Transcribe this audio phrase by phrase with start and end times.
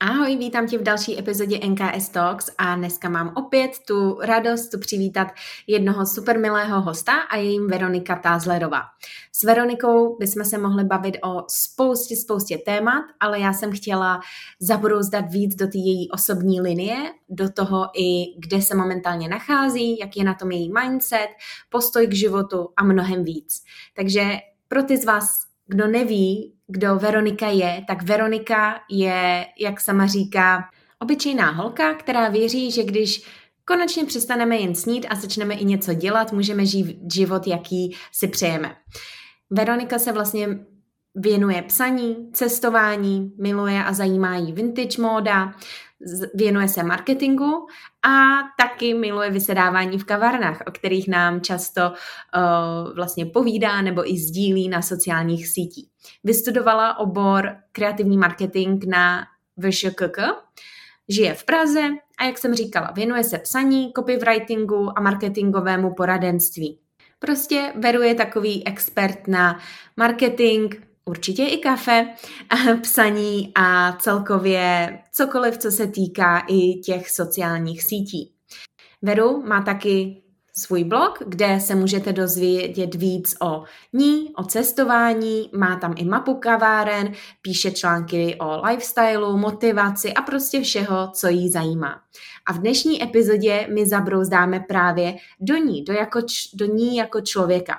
[0.00, 4.78] Ahoj, vítám tě v další epizodě NKS Talks a dneska mám opět tu radost tu
[4.78, 5.28] přivítat
[5.66, 8.82] jednoho super milého hosta a je jim Veronika Tázlerová.
[9.32, 14.20] S Veronikou bychom se mohli bavit o spoustě, spoustě témat, ale já jsem chtěla
[14.60, 16.96] zabrouzdat víc do té její osobní linie,
[17.28, 21.28] do toho i, kde se momentálně nachází, jak je na tom její mindset,
[21.68, 23.62] postoj k životu a mnohem víc.
[23.96, 24.22] Takže
[24.68, 30.64] pro ty z vás, kdo neví, kdo Veronika je, tak Veronika je, jak sama říká,
[30.98, 33.22] obyčejná holka, která věří, že když
[33.64, 38.76] konečně přestaneme jen snít a začneme i něco dělat, můžeme žít život, jaký si přejeme.
[39.50, 40.48] Veronika se vlastně
[41.14, 45.54] věnuje psaní, cestování, miluje a zajímá jí vintage móda,
[46.34, 47.66] věnuje se marketingu
[48.02, 54.18] a taky miluje vysedávání v kavárnách, o kterých nám často uh, vlastně povídá nebo i
[54.18, 55.88] sdílí na sociálních sítích.
[56.24, 60.18] Vystudovala obor kreativní marketing na VŠKK,
[61.08, 66.78] žije v Praze a jak jsem říkala, věnuje se psaní, copywritingu a marketingovému poradenství.
[67.18, 69.58] Prostě Veru je takový expert na
[69.96, 70.74] marketing,
[71.06, 72.08] určitě i kafe,
[72.82, 78.32] psaní a celkově cokoliv, co se týká i těch sociálních sítí.
[79.02, 80.22] Veru má taky
[80.58, 86.34] svůj blog, kde se můžete dozvědět víc o ní, o cestování, má tam i mapu
[86.34, 87.12] kaváren,
[87.42, 92.00] píše články o lifestylu, motivaci a prostě všeho, co jí zajímá.
[92.48, 96.20] A v dnešní epizodě my zabrouzdáme právě do ní, do, jako,
[96.54, 97.74] do ní jako člověka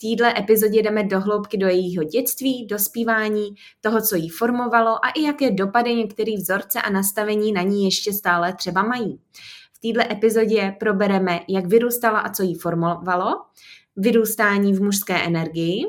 [0.00, 5.08] téhle epizodě jdeme do hloubky do jejího dětství, do zpívání, toho, co jí formovalo a
[5.08, 9.20] i jaké dopady některé vzorce a nastavení na ní ještě stále třeba mají.
[9.72, 13.30] V téhle epizodě probereme, jak vyrůstala a co jí formovalo,
[13.96, 15.84] vyrůstání v mužské energii,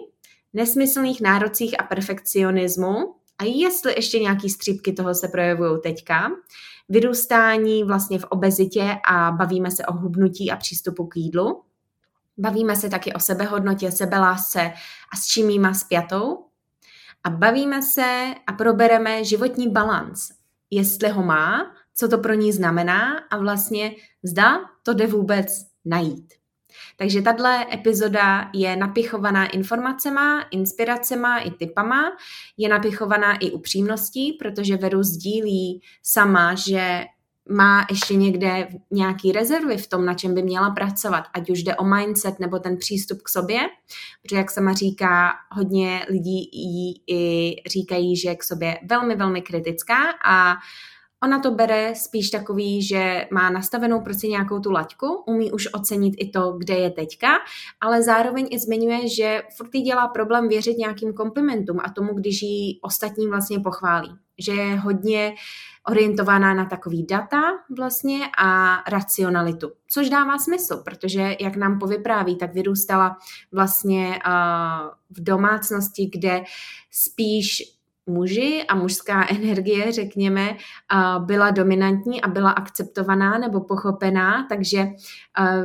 [0.54, 2.96] nesmyslných nárocích a perfekcionismu
[3.38, 6.30] a jestli ještě nějaký střípky toho se projevují teďka,
[6.90, 11.62] vyrůstání vlastně v obezitě a bavíme se o hubnutí a přístupu k jídlu,
[12.38, 14.62] Bavíme se taky o sebehodnotě, sebelásce
[15.14, 16.46] a s čím jí má spjatou.
[17.24, 20.30] A bavíme se a probereme životní balans,
[20.70, 23.92] jestli ho má, co to pro ní znamená a vlastně
[24.24, 25.48] zda to jde vůbec
[25.86, 26.34] najít.
[26.98, 27.44] Takže tato
[27.74, 32.12] epizoda je napichovaná informacema, inspiracema i typama,
[32.58, 37.06] je napichovaná i upřímností, protože Veru sdílí sama, že
[37.50, 41.76] má ještě někde nějaký rezervy v tom, na čem by měla pracovat, ať už jde
[41.76, 43.60] o mindset nebo ten přístup k sobě,
[44.22, 49.42] protože jak sama říká, hodně lidí jí i říkají, že je k sobě velmi, velmi
[49.42, 50.56] kritická a
[51.24, 56.14] Ona to bere spíš takový, že má nastavenou prostě nějakou tu laťku, umí už ocenit
[56.18, 57.28] i to, kde je teďka,
[57.82, 62.42] ale zároveň i zmiňuje, že furt jí dělá problém věřit nějakým komplimentům a tomu, když
[62.42, 64.10] ji ostatní vlastně pochválí.
[64.38, 65.34] Že je hodně
[65.88, 67.42] orientovaná na takový data
[67.78, 73.18] vlastně a racionalitu, což dává smysl, protože jak nám povypráví, tak vyrůstala
[73.52, 76.44] vlastně uh, v domácnosti, kde
[76.92, 80.58] spíš muži a mužská energie, řekněme,
[81.20, 84.88] byla dominantní a byla akceptovaná nebo pochopená, takže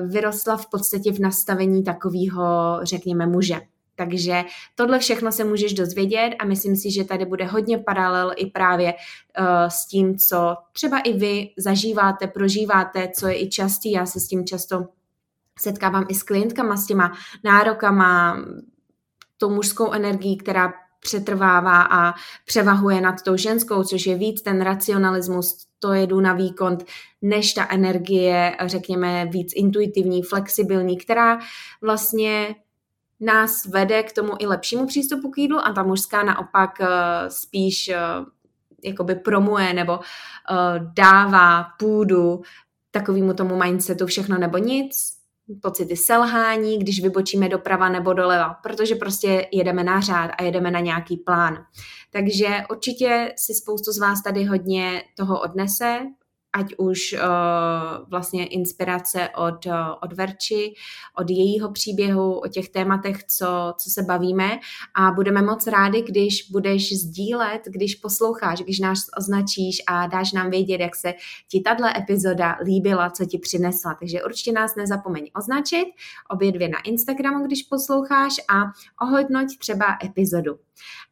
[0.07, 2.45] vyrostla v podstatě v nastavení takového,
[2.83, 3.61] řekněme, muže.
[3.97, 8.47] Takže tohle všechno se můžeš dozvědět a myslím si, že tady bude hodně paralel i
[8.47, 13.93] právě uh, s tím, co třeba i vy zažíváte, prožíváte, co je i častý.
[13.93, 14.87] Já se s tím často
[15.59, 17.13] setkávám i s klientkama, s těma
[17.45, 18.39] nárokama,
[19.37, 22.15] tou mužskou energií, která přetrvává a
[22.47, 26.79] převahuje nad tou ženskou, což je víc ten racionalismus, to jedu na výkon,
[27.23, 31.38] než ta energie, řekněme, víc intuitivní, flexibilní, která
[31.82, 32.55] vlastně
[33.20, 36.87] nás vede k tomu i lepšímu přístupu k jídlu a ta mužská naopak uh,
[37.29, 38.26] spíš uh,
[38.85, 40.05] jakoby promuje nebo uh,
[40.94, 42.43] dává půdu
[42.91, 45.16] takovému tomu mindsetu všechno nebo nic,
[45.62, 50.81] pocity selhání, když vybočíme doprava nebo doleva, protože prostě jedeme na řád a jedeme na
[50.81, 51.64] nějaký plán.
[52.12, 55.98] Takže určitě si spoustu z vás tady hodně toho odnese,
[56.56, 57.20] ať už uh,
[58.08, 59.73] vlastně inspirace od, uh,
[60.03, 60.75] od Verči,
[61.19, 64.58] od jejího příběhu, o těch tématech, co, co se bavíme
[64.94, 70.50] a budeme moc rádi, když budeš sdílet, když posloucháš, když nás označíš a dáš nám
[70.50, 71.14] vědět, jak se
[71.49, 73.94] ti tato epizoda líbila, co ti přinesla.
[73.94, 75.87] Takže určitě nás nezapomeň označit,
[76.31, 78.62] obě dvě na Instagramu, když posloucháš a
[79.06, 80.58] ohodnoť třeba epizodu.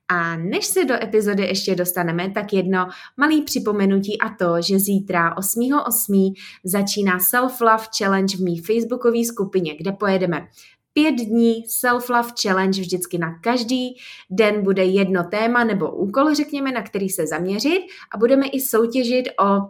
[0.08, 5.34] A než se do epizody ještě dostaneme, tak jedno malý připomenutí a to, že zítra
[5.34, 6.32] 8.8.
[6.64, 10.48] začíná Self Love Challenge v mý facebookové skupině, kde pojedeme
[10.94, 13.96] pět dní Self-Love Challenge, vždycky na každý
[14.30, 17.80] den bude jedno téma nebo úkol, řekněme, na který se zaměřit
[18.14, 19.60] a budeme i soutěžit o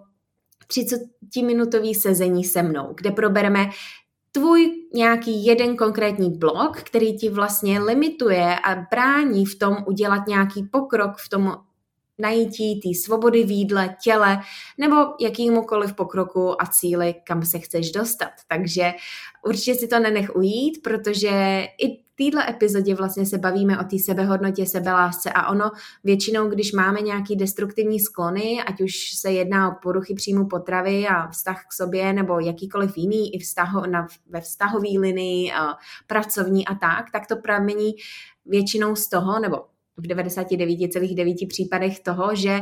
[0.69, 3.67] 30-minutový sezení se mnou, kde probereme
[4.35, 10.63] tvůj nějaký jeden konkrétní blok, který ti vlastně limituje a brání v tom udělat nějaký
[10.63, 11.57] pokrok v tom
[12.19, 14.41] najítí té svobody v jídle, těle
[14.79, 18.31] nebo jakýmukoliv pokroku a cíli, kam se chceš dostat.
[18.49, 18.93] Takže
[19.45, 24.67] určitě si to nenech ujít, protože i téhle epizodě vlastně se bavíme o té sebehodnotě,
[24.67, 25.71] sebelásce a ono
[26.05, 31.29] většinou, když máme nějaký destruktivní sklony, ať už se jedná o poruchy příjmu potravy a
[31.29, 35.53] vztah k sobě nebo jakýkoliv jiný i vztah na, ve vztahové linii,
[36.07, 37.95] pracovní a tak, tak to pramení
[38.47, 39.57] většinou z toho, nebo
[39.97, 42.61] v 99,9 případech toho, že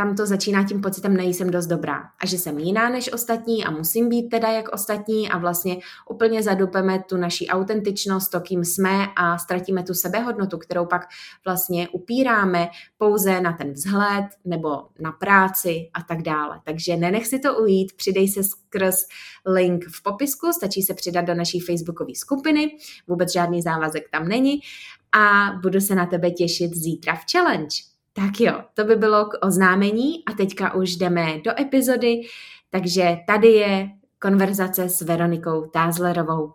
[0.00, 3.70] tam to začíná tím pocitem, nejsem dost dobrá a že jsem jiná než ostatní a
[3.70, 5.76] musím být teda jak ostatní a vlastně
[6.10, 11.02] úplně zadupeme tu naši autentičnost, to, kým jsme a ztratíme tu sebehodnotu, kterou pak
[11.44, 12.68] vlastně upíráme
[12.98, 14.70] pouze na ten vzhled nebo
[15.00, 16.60] na práci a tak dále.
[16.64, 19.06] Takže nenech si to ujít, přidej se skrz
[19.46, 22.76] link v popisku, stačí se přidat do naší facebookové skupiny,
[23.08, 24.60] vůbec žádný závazek tam není
[25.12, 27.90] a budu se na tebe těšit zítra v challenge.
[28.20, 32.20] Tak jo, to by bylo k oznámení a teďka už jdeme do epizody,
[32.70, 36.52] takže tady je konverzace s Veronikou Tázlerovou.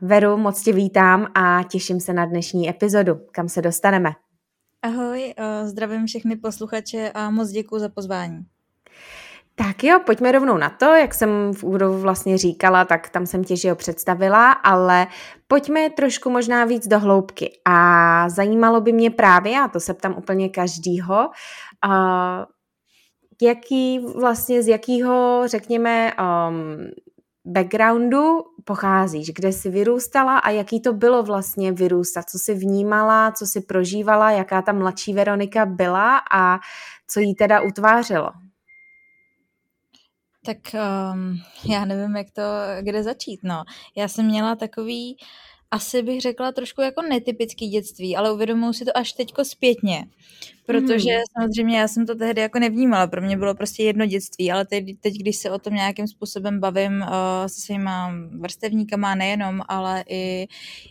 [0.00, 4.10] Veru, moc tě vítám a těším se na dnešní epizodu, kam se dostaneme.
[4.82, 8.46] Ahoj, eh, zdravím všechny posluchače a moc děkuji za pozvání.
[9.58, 13.44] Tak jo, pojďme rovnou na to, jak jsem v úvodu vlastně říkala, tak tam jsem
[13.44, 15.06] tě, že ho představila, ale
[15.48, 17.60] pojďme trošku možná víc do hloubky.
[17.64, 21.30] A zajímalo by mě právě, a to se ptám úplně každýho,
[21.86, 22.44] uh,
[23.42, 26.90] jaký vlastně, z jakého, řekněme, um,
[27.46, 33.46] backgroundu pocházíš, kde jsi vyrůstala a jaký to bylo vlastně vyrůstat, co jsi vnímala, co
[33.46, 36.58] jsi prožívala, jaká ta mladší Veronika byla a
[37.10, 38.30] co jí teda utvářelo.
[40.48, 41.40] Tak um,
[41.70, 42.42] já nevím, jak to,
[42.80, 43.64] kde začít, no.
[43.96, 45.16] Já jsem měla takový,
[45.70, 50.04] asi bych řekla trošku jako netypický dětství, ale uvědomuji si to až teďko zpětně,
[50.68, 51.22] protože mm.
[51.38, 54.84] samozřejmě já jsem to tehdy jako nevnímala, pro mě bylo prostě jedno dětství, ale teď,
[55.00, 57.08] teď když se o tom nějakým způsobem bavím uh,
[57.46, 60.48] se svýma vrstevníkama nejenom, ale i,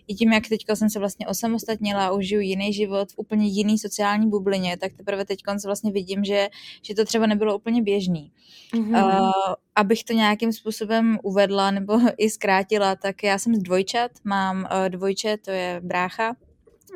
[0.07, 3.77] i tím, jak teďko jsem se vlastně osamostatnila a užiju jiný život v úplně jiný
[3.77, 6.47] sociální bublině, tak teprve teď se vlastně vidím, že,
[6.81, 8.31] že to třeba nebylo úplně běžný.
[8.75, 8.89] Mm.
[8.89, 9.31] Uh,
[9.75, 14.89] abych to nějakým způsobem uvedla nebo i zkrátila, tak já jsem z dvojčat, mám uh,
[14.89, 16.35] dvojče, to je brácha,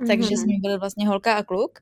[0.07, 1.79] takže jsme byli vlastně holka a kluk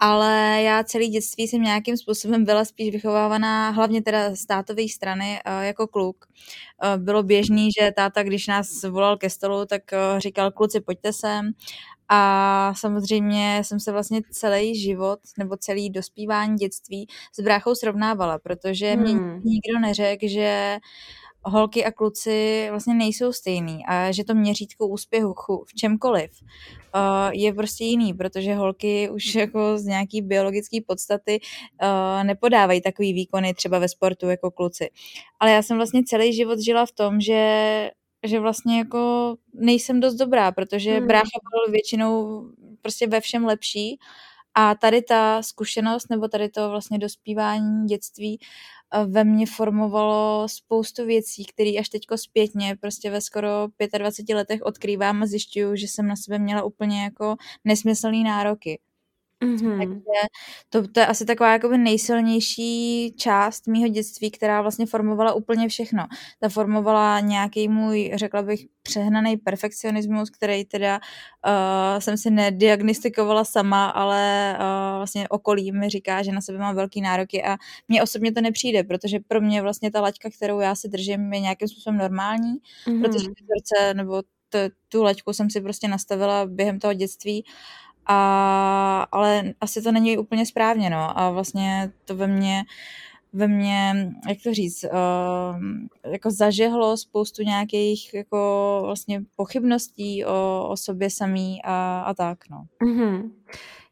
[0.00, 5.40] ale já celý dětství jsem nějakým způsobem byla spíš vychovávaná, hlavně teda z tátové strany,
[5.44, 6.26] eh, jako kluk.
[6.84, 11.12] Eh, bylo běžný, že táta, když nás volal ke stolu, tak eh, říkal, kluci, pojďte
[11.12, 11.52] sem.
[12.08, 18.92] A samozřejmě jsem se vlastně celý život nebo celý dospívání dětství s bráchou srovnávala, protože
[18.92, 19.02] hmm.
[19.02, 19.12] mě
[19.44, 20.78] nikdo neřekl, že
[21.44, 27.52] holky a kluci vlastně nejsou stejný a že to měřítko úspěchu v čemkoliv uh, je
[27.52, 33.78] prostě jiný, protože holky už jako z nějaký biologické podstaty uh, nepodávají takový výkony třeba
[33.78, 34.90] ve sportu jako kluci.
[35.40, 37.90] Ale já jsem vlastně celý život žila v tom, že
[38.26, 41.06] že vlastně jako nejsem dost dobrá, protože hmm.
[41.06, 42.42] brácha byl většinou
[42.82, 43.98] prostě ve všem lepší
[44.54, 48.38] a tady ta zkušenost nebo tady to vlastně dospívání dětství
[49.06, 53.48] ve mně formovalo spoustu věcí, které až teďko zpětně, prostě ve skoro
[53.98, 58.78] 25 letech odkrývám a zjišťuju, že jsem na sebe měla úplně jako nesmyslný nároky.
[59.44, 59.78] Mm-hmm.
[59.78, 60.20] Takže
[60.70, 66.06] to, to je asi taková jakoby nejsilnější část mýho dětství, která vlastně formovala úplně všechno.
[66.40, 73.86] Ta formovala nějaký můj, řekla bych, přehnaný perfekcionismus, který teda uh, jsem si nediagnostikovala sama,
[73.86, 77.56] ale uh, vlastně okolí mi říká, že na sebe mám velký nároky a
[77.88, 81.40] mně osobně to nepřijde, protože pro mě vlastně ta laťka, kterou já si držím, je
[81.40, 82.54] nějakým způsobem normální,
[82.86, 83.02] mm-hmm.
[83.02, 87.44] protože vzorce nebo t- tu laťku jsem si prostě nastavila během toho dětství
[88.06, 91.18] a, ale asi to není úplně správně, no.
[91.18, 92.64] A vlastně to ve mně
[93.34, 95.60] ve mně, jak to říct, uh,
[96.12, 102.64] jako zažehlo spoustu nějakých jako vlastně pochybností o, o sobě samý a, a tak, no.
[102.82, 103.30] Mm-hmm.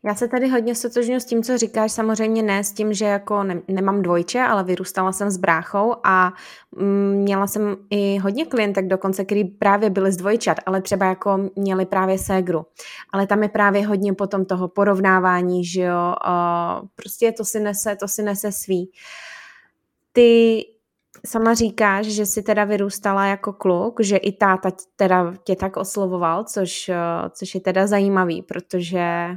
[0.05, 3.43] Já se tady hodně stotožňuji s tím, co říkáš, samozřejmě ne s tím, že jako
[3.43, 6.33] ne, nemám dvojče, ale vyrůstala jsem s bráchou a
[6.77, 11.51] mm, měla jsem i hodně klientek dokonce, který právě byli z dvojčat, ale třeba jako
[11.57, 12.67] měli právě ségru.
[13.13, 16.15] Ale tam je právě hodně potom toho porovnávání, že jo,
[16.95, 18.91] prostě to si nese, to si nese svý.
[20.13, 20.63] Ty
[21.27, 26.45] sama říkáš, že jsi teda vyrůstala jako kluk, že i táta teda tě tak oslovoval,
[26.45, 26.91] což,
[27.31, 29.29] což je teda zajímavý, protože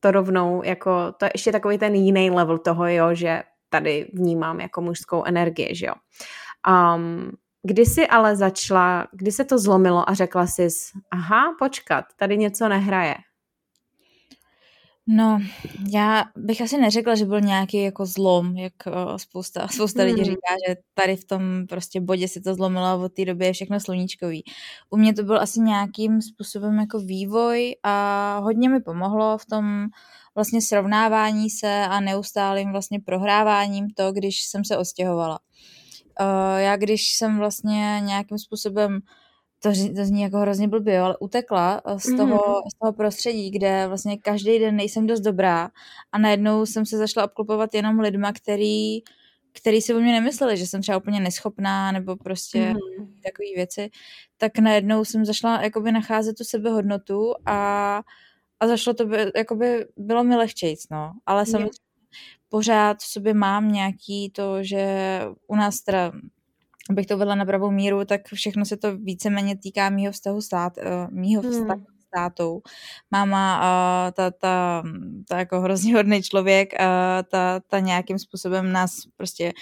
[0.00, 4.60] to rovnou, jako, to je ještě takový ten jiný level toho, jo, že tady vnímám
[4.60, 5.94] jako mužskou energii, že jo.
[6.68, 7.30] Um,
[7.62, 10.68] kdy jsi ale začala, kdy se to zlomilo a řekla jsi,
[11.10, 13.14] aha, počkat, tady něco nehraje.
[15.10, 15.38] No,
[15.92, 20.24] já bych asi neřekla, že byl nějaký jako zlom, jak uh, spousta, spousta lidí hmm.
[20.24, 23.52] říká, že tady v tom prostě bodě si to zlomilo a od té doby je
[23.52, 24.44] všechno sluníčkový.
[24.90, 29.86] U mě to byl asi nějakým způsobem jako vývoj a hodně mi pomohlo v tom
[30.34, 35.38] vlastně srovnávání se a neustálým vlastně prohráváním to, když jsem se odstěhovala.
[36.20, 39.00] Uh, já když jsem vlastně nějakým způsobem
[39.62, 42.70] to, to zní jako hrozně blbě, ale utekla eh, z toho, mm-hmm.
[42.74, 45.70] z toho prostředí, kde vlastně každý den nejsem dost dobrá
[46.12, 48.98] a najednou jsem se zašla obklopovat jenom lidma, který,
[49.52, 53.06] který si o mě nemysleli, že jsem třeba úplně neschopná nebo prostě mm-hmm.
[53.24, 53.90] takové věci,
[54.36, 58.02] tak najednou jsem zašla jakoby nacházet tu sebehodnotu a,
[58.60, 61.88] a zašlo to, by, jakoby bylo mi lehčejc, no, ale samozřejmě
[62.48, 66.12] pořád v sobě mám nějaký to, že u nás teda
[66.90, 70.72] abych to vedla na pravou míru, tak všechno se to víceméně týká mýho vztahu stát,
[70.76, 71.52] uh, mýho hmm.
[71.52, 72.60] vztahu s tátou.
[73.10, 74.82] Máma, uh, ta, ta,
[75.28, 76.86] ta jako hrozně hodný člověk, uh,
[77.30, 79.52] ta, ta nějakým způsobem nás prostě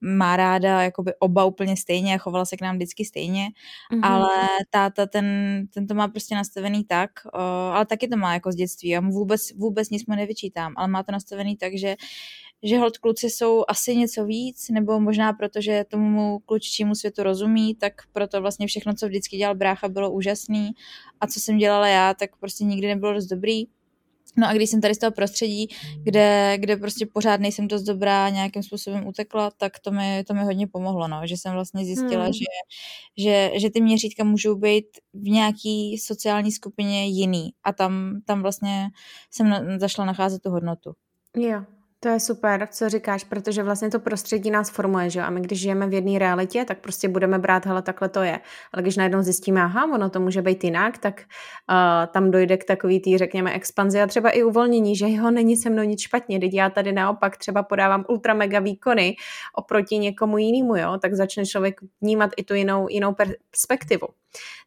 [0.00, 3.48] má ráda jakoby oba úplně stejně a chovala se k nám vždycky stejně,
[3.90, 4.04] hmm.
[4.04, 5.26] ale táta ten,
[5.74, 7.40] ten to má prostě nastavený tak, uh,
[7.76, 8.88] ale taky to má jako z dětství.
[8.88, 11.96] Já mu vůbec, vůbec nic mu nevyčítám, ale má to nastavený tak, že
[12.64, 17.74] že hold kluci jsou asi něco víc, nebo možná proto, že tomu kluččímu světu rozumí,
[17.74, 20.70] tak proto vlastně všechno, co vždycky dělal brácha, bylo úžasný
[21.20, 23.64] a co jsem dělala já, tak prostě nikdy nebylo dost dobrý.
[24.36, 25.68] No a když jsem tady z toho prostředí,
[26.02, 30.44] kde, kde prostě pořád nejsem dost dobrá, nějakým způsobem utekla, tak to mi, to mi
[30.44, 32.32] hodně pomohlo, no, že jsem vlastně zjistila, hmm.
[32.32, 32.44] že,
[33.16, 38.88] že, že ty měřítka můžou být v nějaký sociální skupině jiný a tam, tam vlastně
[39.30, 40.92] jsem na, zašla nacházet tu hodnotu.
[41.36, 41.64] Jo,
[42.04, 45.26] to je super, co říkáš, protože vlastně to prostředí nás formuje, že jo?
[45.26, 48.40] A my když žijeme v jedné realitě, tak prostě budeme brát, hele, takhle to je.
[48.72, 52.64] Ale když najednou zjistíme, aha, ono to může být jinak, tak uh, tam dojde k
[52.64, 56.40] takový tý, řekněme, expanzi a třeba i uvolnění, že jo, není se mnou nic špatně,
[56.40, 59.16] teď já tady naopak třeba podávám ultra mega výkony
[59.54, 60.98] oproti někomu jinému, jo?
[61.02, 64.06] Tak začne člověk vnímat i tu jinou, jinou perspektivu.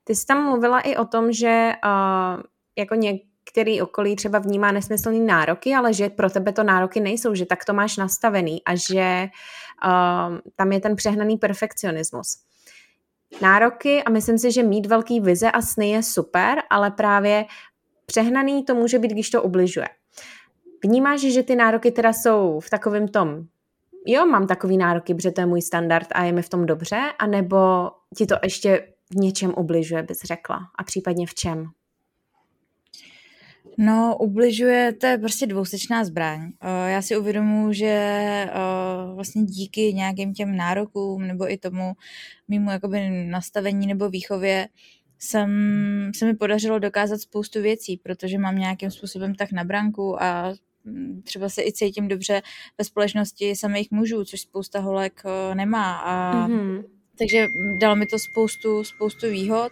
[0.04, 2.42] Ty jsi tam mluvila i o tom, že uh,
[2.78, 7.36] jako něk, který okolí třeba vnímá nesmyslný nároky, ale že pro tebe to nároky nejsou,
[7.36, 9.28] že tak to máš nastavený a že
[9.86, 12.38] uh, tam je ten přehnaný perfekcionismus.
[13.42, 17.46] Nároky a myslím si, že mít velký vize a sny je super, ale právě
[18.06, 19.88] přehnaný to může být, když to ubližuje.
[20.84, 23.44] Vnímáš, že ty nároky teda jsou v takovém tom,
[24.06, 27.02] jo, mám takový nároky, protože to je můj standard a je mi v tom dobře,
[27.20, 30.60] anebo ti to ještě v něčem ubližuje, bys řekla?
[30.80, 31.70] A případně v čem?
[33.80, 36.52] No, ubližuje, to je prostě dvousečná zbraň.
[36.62, 38.52] Eh, já si uvědomuji, že eh,
[39.16, 41.94] vlastně díky nějakým těm nárokům nebo i tomu
[42.48, 44.68] mimo jakoby nastavení nebo výchově
[45.20, 50.54] jsem, se mi podařilo dokázat spoustu věcí, protože mám nějakým způsobem tak na branku a
[50.84, 52.42] mm, třeba se i cítím dobře
[52.78, 55.98] ve společnosti samých mužů, což spousta holek eh, nemá.
[55.98, 56.84] A mm-hmm.
[57.18, 57.48] Takže
[57.82, 59.72] dalo mi to spoustu, spoustu výhod,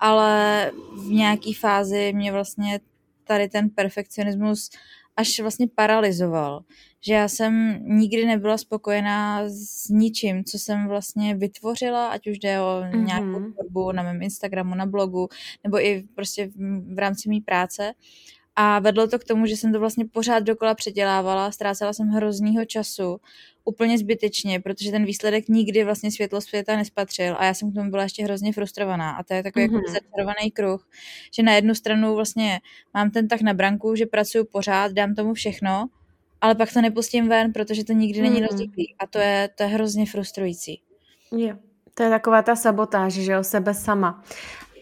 [0.00, 2.80] ale v nějaký fázi mě vlastně
[3.24, 4.70] tady ten perfekcionismus
[5.16, 6.64] až vlastně paralizoval.
[7.00, 12.60] Že já jsem nikdy nebyla spokojená s ničím, co jsem vlastně vytvořila, ať už jde
[12.60, 13.04] o mm-hmm.
[13.04, 15.28] nějakou tvorbu na mém Instagramu, na blogu,
[15.64, 17.92] nebo i prostě v, v rámci mé práce.
[18.56, 22.64] A vedlo to k tomu, že jsem to vlastně pořád dokola předělávala, ztrácela jsem hroznýho
[22.64, 23.20] času,
[23.64, 27.90] úplně zbytečně, protože ten výsledek nikdy vlastně světlo světa nespatřil a já jsem k tomu
[27.90, 29.74] byla ještě hrozně frustrovaná a to je takový mm-hmm.
[29.74, 29.94] jako mhm.
[29.94, 30.88] začarovaný kruh,
[31.34, 32.60] že na jednu stranu vlastně
[32.94, 35.86] mám ten tak na branku, že pracuji pořád, dám tomu všechno,
[36.40, 38.48] ale pak to nepustím ven, protože to nikdy není mm-hmm.
[38.50, 40.80] rozdělý a to je, to je hrozně frustrující.
[41.32, 41.56] Jo,
[41.94, 44.22] to je taková ta sabotáž, že o sebe sama.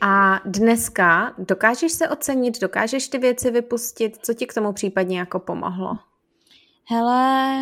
[0.01, 5.39] A dneska dokážeš se ocenit, dokážeš ty věci vypustit, co ti k tomu případně jako
[5.39, 5.99] pomohlo?
[6.85, 7.57] Hele,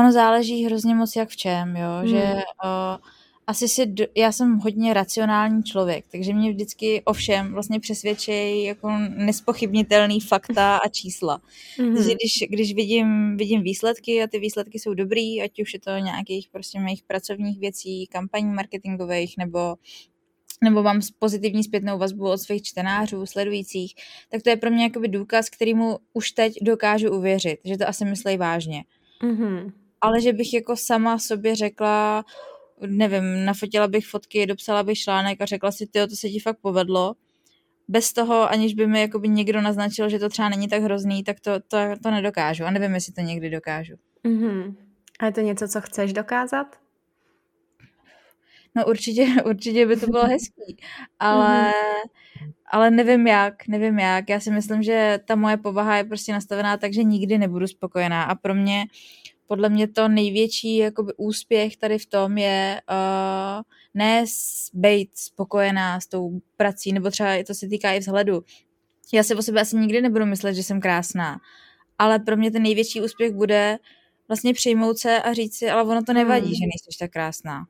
[0.00, 2.08] ono záleží hrozně moc jak v čem, jo, hmm.
[2.08, 3.04] že uh,
[3.50, 8.64] asi si, do, já jsem hodně racionální člověk, takže mě vždycky o všem vlastně přesvědčí
[8.64, 11.40] jako nespochybnitelný fakta a čísla.
[11.78, 11.94] Mm-hmm.
[11.94, 15.90] Takže když, když vidím, vidím výsledky a ty výsledky jsou dobrý, ať už je to
[15.90, 19.74] nějakých prostě mých pracovních věcí, kampaní marketingových nebo
[20.64, 23.94] nebo mám pozitivní zpětnou vazbu od svých čtenářů, sledujících,
[24.28, 28.04] tak to je pro mě jakoby důkaz, kterýmu už teď dokážu uvěřit, že to asi
[28.04, 28.84] myslí vážně.
[29.22, 29.72] Mm-hmm.
[30.00, 32.24] Ale že bych jako sama sobě řekla,
[32.86, 36.58] nevím, nafotila bych fotky, dopsala bych článek a řekla si, ty to se ti fakt
[36.60, 37.14] povedlo,
[37.88, 41.40] bez toho, aniž by mi jakoby někdo naznačil, že to třeba není tak hrozný, tak
[41.40, 42.64] to, to, to nedokážu.
[42.64, 43.94] A nevím, jestli to někdy dokážu.
[44.24, 44.74] Mm-hmm.
[45.20, 46.66] A je to něco, co chceš dokázat?
[48.74, 50.76] No určitě, určitě by to bylo hezký,
[51.18, 52.52] ale, mm-hmm.
[52.66, 54.28] ale nevím jak, nevím jak.
[54.28, 58.22] Já si myslím, že ta moje povaha je prostě nastavená tak, že nikdy nebudu spokojená
[58.22, 58.84] a pro mě
[59.50, 63.62] podle mě to největší jakoby, úspěch tady v tom je uh,
[63.94, 64.24] ne
[64.74, 68.44] být spokojená s tou prací, nebo třeba to se týká i vzhledu.
[69.12, 71.40] Já si o sebe asi nikdy nebudu myslet, že jsem krásná,
[71.98, 73.78] ale pro mě ten největší úspěch bude
[74.28, 76.54] vlastně přijmout se a říct si, ale ono to nevadí, hmm.
[76.54, 77.64] že nejsi tak krásná.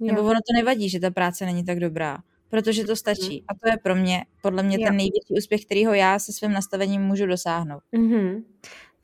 [0.00, 0.06] Jo.
[0.06, 3.30] Nebo ono to nevadí, že ta práce není tak dobrá, protože to stačí.
[3.30, 3.46] Hmm.
[3.48, 4.86] A to je pro mě, podle mě, jo.
[4.86, 7.82] ten největší úspěch, kterýho já se svým nastavením můžu dosáhnout.
[7.96, 8.42] Mm-hmm.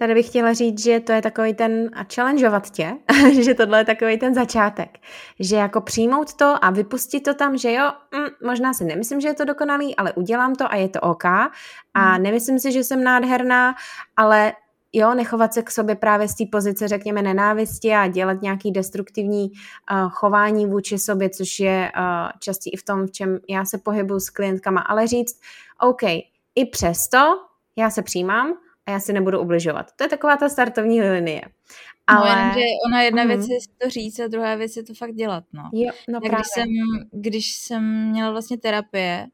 [0.01, 2.97] Tady bych chtěla říct, že to je takový ten, a challengeovat tě,
[3.41, 4.99] že tohle je takový ten začátek.
[5.41, 9.29] Že jako přijmout to a vypustit to tam, že jo, mm, možná si nemyslím, že
[9.29, 11.25] je to dokonalý, ale udělám to a je to OK.
[11.25, 11.51] A
[11.95, 12.23] hmm.
[12.23, 13.75] nemyslím si, že jsem nádherná,
[14.17, 14.53] ale
[14.93, 19.51] jo, nechovat se k sobě právě z té pozice, řekněme, nenávisti a dělat nějaký destruktivní
[19.51, 22.03] uh, chování vůči sobě, což je uh,
[22.39, 25.41] častý i v tom, v čem já se pohybuju s klientkama, ale říct,
[25.81, 26.03] OK,
[26.55, 27.19] i přesto
[27.77, 28.55] já se přijímám,
[28.87, 29.93] a já si nebudu ubližovat.
[29.97, 31.43] To je taková ta startovní linie.
[32.11, 32.31] No, Ale...
[32.31, 33.29] No, jenom, že ona jedna mm.
[33.29, 35.71] věc je to říct a druhá věc je to fakt dělat, no.
[35.73, 36.69] Jo, no když, jsem,
[37.13, 39.27] když jsem měla vlastně terapie,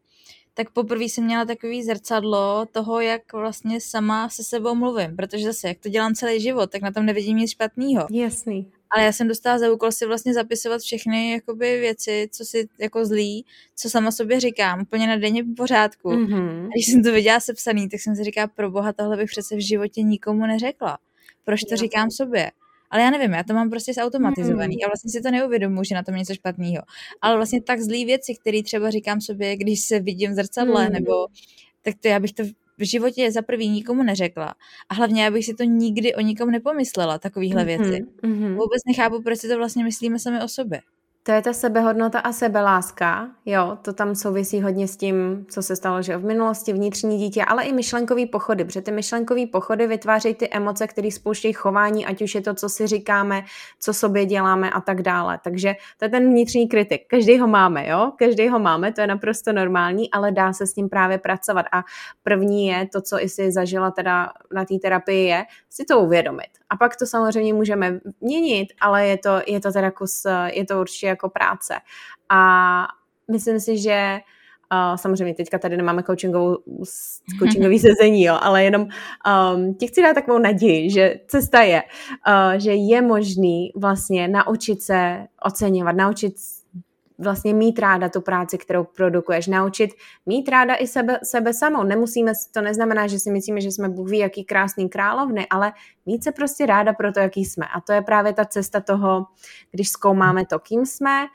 [0.55, 5.69] tak poprvé jsem měla takový zrcadlo toho, jak vlastně sama se sebou mluvím, protože zase,
[5.69, 8.07] jak to dělám celý život, tak na tom nevidím nic špatného.
[8.11, 12.69] Jasný ale já jsem dostala za úkol si vlastně zapisovat všechny jakoby věci, co si
[12.79, 13.45] jako zlý,
[13.77, 16.11] co sama sobě říkám, úplně na denně pořádku.
[16.11, 16.67] Mm-hmm.
[16.67, 19.57] A když jsem to viděla sepsaný, tak jsem si říkala, pro boha, tohle bych přece
[19.57, 20.99] v životě nikomu neřekla.
[21.45, 22.51] Proč to říkám sobě?
[22.91, 24.85] Ale já nevím, já to mám prostě zautomatizovaný mm.
[24.85, 26.83] a vlastně si to neuvědomuji, že na tom něco špatného.
[27.23, 30.93] Ale vlastně tak zlý věci, které třeba říkám sobě, když se vidím v zrcadle, mm.
[30.93, 31.13] nebo
[31.83, 32.43] tak to já bych to
[32.79, 34.55] v životě za prvý nikomu neřekla.
[34.89, 38.07] A hlavně, já bych si to nikdy o nikom nepomyslela, takovýhle mm-hmm, věci.
[38.23, 38.49] Mm-hmm.
[38.49, 40.81] Vůbec nechápu, proč si to vlastně myslíme sami o sobě.
[41.27, 45.77] To je ta sebehodnota a sebeláska, jo, to tam souvisí hodně s tím, co se
[45.77, 50.35] stalo že v minulosti, vnitřní dítě, ale i myšlenkový pochody, protože ty myšlenkový pochody vytvářejí
[50.35, 53.45] ty emoce, které spouštějí chování, ať už je to, co si říkáme,
[53.81, 55.39] co sobě děláme a tak dále.
[55.45, 57.03] Takže to je ten vnitřní kritik.
[57.11, 60.77] Každý ho máme, jo, každý ho máme, to je naprosto normální, ale dá se s
[60.77, 61.67] ním právě pracovat.
[61.73, 61.83] A
[62.23, 66.49] první je to, co i si zažila teda na té terapii, je si to uvědomit.
[66.71, 70.81] A pak to samozřejmě můžeme měnit, ale je to, je to teda kus, je to
[70.81, 71.75] určitě jako práce.
[72.29, 72.41] A
[73.31, 74.19] myslím si, že
[74.73, 76.59] Uh, samozřejmě teďka tady nemáme coachingovou,
[77.39, 81.83] coachingový sezení, jo, ale jenom um, ti chci dát takovou naději, že cesta je,
[82.29, 86.35] uh, že je možný vlastně naučit se oceňovat, naučit
[87.19, 89.91] vlastně mít ráda tu práci, kterou produkuješ, naučit
[90.27, 91.83] mít ráda i sebe, sebe samou.
[91.83, 95.73] Nemusíme, to neznamená, že si myslíme, že jsme Bůh ví, jaký krásný královny, ale
[96.07, 97.67] mít se prostě ráda pro to, jaký jsme.
[97.67, 99.27] A to je právě ta cesta toho,
[99.71, 101.27] když zkoumáme to, kým jsme,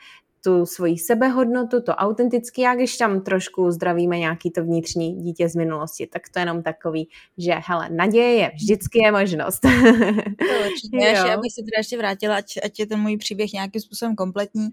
[0.43, 5.55] tu svoji sebehodnotu, to autentický a když tam trošku zdravíme nějaký to vnitřní dítě z
[5.55, 9.59] minulosti, tak to je jenom takový, že hele, naděje je, vždycky je možnost.
[9.59, 13.81] To určitě, já bych se teda ještě vrátila, ať, ať je ten můj příběh nějakým
[13.81, 14.69] způsobem kompletní,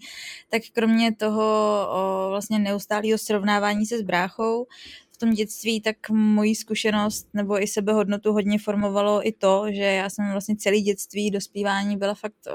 [0.49, 1.45] tak kromě toho
[1.91, 4.67] o, vlastně neustálého srovnávání se s bráchou,
[5.19, 10.33] tom dětství, tak moji zkušenost nebo i sebehodnotu hodně formovalo i to, že já jsem
[10.33, 12.53] vlastně celý dětství, dospívání byla fakt uh,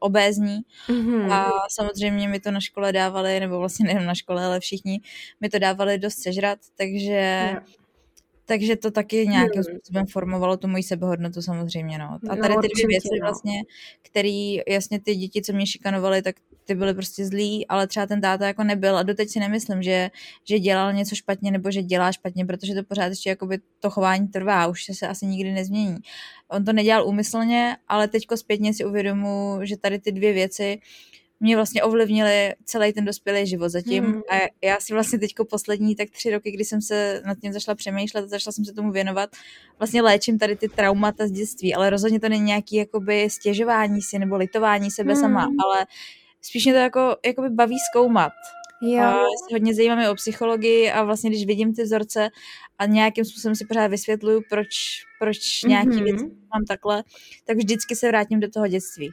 [0.00, 1.32] obézní mm-hmm.
[1.32, 5.00] a samozřejmě mi to na škole dávali, nebo vlastně nejen na škole, ale všichni
[5.40, 7.62] mi to dávali dost sežrat, takže yeah.
[8.48, 9.76] Takže to taky nějakým hmm.
[9.76, 12.18] způsobem formovalo tu moji sebehodnotu samozřejmě, no.
[12.28, 13.26] A no, tady ty dvě věci no.
[13.26, 13.62] vlastně,
[14.02, 18.20] které jasně ty děti, co mě šikanovaly, tak ty byly prostě zlý, ale třeba ten
[18.20, 20.10] táta jako nebyl a doteď si nemyslím, že,
[20.44, 24.28] že dělal něco špatně nebo že dělá špatně, protože to pořád ještě jakoby to chování
[24.28, 25.96] trvá, už se asi nikdy nezmění.
[26.48, 30.78] On to nedělal úmyslně, ale teďko zpětně si uvědomu, že tady ty dvě věci
[31.40, 34.22] mě vlastně ovlivnili celý ten dospělý život zatím hmm.
[34.30, 37.74] a já si vlastně teďko poslední tak tři roky, kdy jsem se nad tím zašla
[37.74, 39.30] přemýšlet a začala jsem se tomu věnovat,
[39.78, 44.18] vlastně léčím tady ty traumata z dětství, ale rozhodně to není nějaký jakoby stěžování si
[44.18, 45.22] nebo litování sebe hmm.
[45.22, 45.86] sama, ale
[46.42, 48.32] spíš mě to jako, jakoby baví zkoumat.
[48.82, 49.02] Jo.
[49.02, 49.12] A
[49.48, 52.28] se hodně zajímáme o psychologii a vlastně když vidím ty vzorce
[52.78, 54.68] a nějakým způsobem si pořád vysvětluju, proč,
[55.18, 56.04] proč nějaký mm-hmm.
[56.04, 57.04] věc mám takhle,
[57.44, 59.10] tak vždycky se vrátím do toho dětství.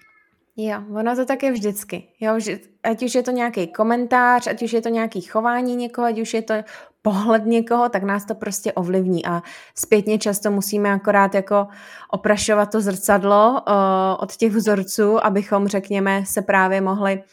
[0.58, 2.04] Jo, ono to tak je vždycky.
[2.20, 6.08] Jo, že, ať už je to nějaký komentář, ať už je to nějaký chování někoho,
[6.08, 6.54] ať už je to
[7.02, 9.42] pohled někoho, tak nás to prostě ovlivní a
[9.76, 11.68] zpětně často musíme akorát jako
[12.10, 13.74] oprašovat to zrcadlo uh,
[14.20, 17.24] od těch vzorců, abychom, řekněme, se právě mohli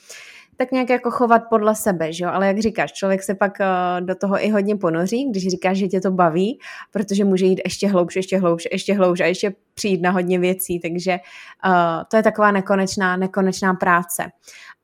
[0.61, 2.31] tak nějak jako chovat podle sebe, že jo?
[2.31, 5.89] Ale jak říkáš, člověk se pak uh, do toho i hodně ponoří, když říkáš, že
[5.89, 6.59] tě to baví,
[6.91, 10.81] protože může jít ještě hloubš, ještě hloubš, ještě hloubš a ještě přijít na hodně věcí,
[10.81, 11.19] takže
[11.67, 14.31] uh, to je taková nekonečná, nekonečná práce.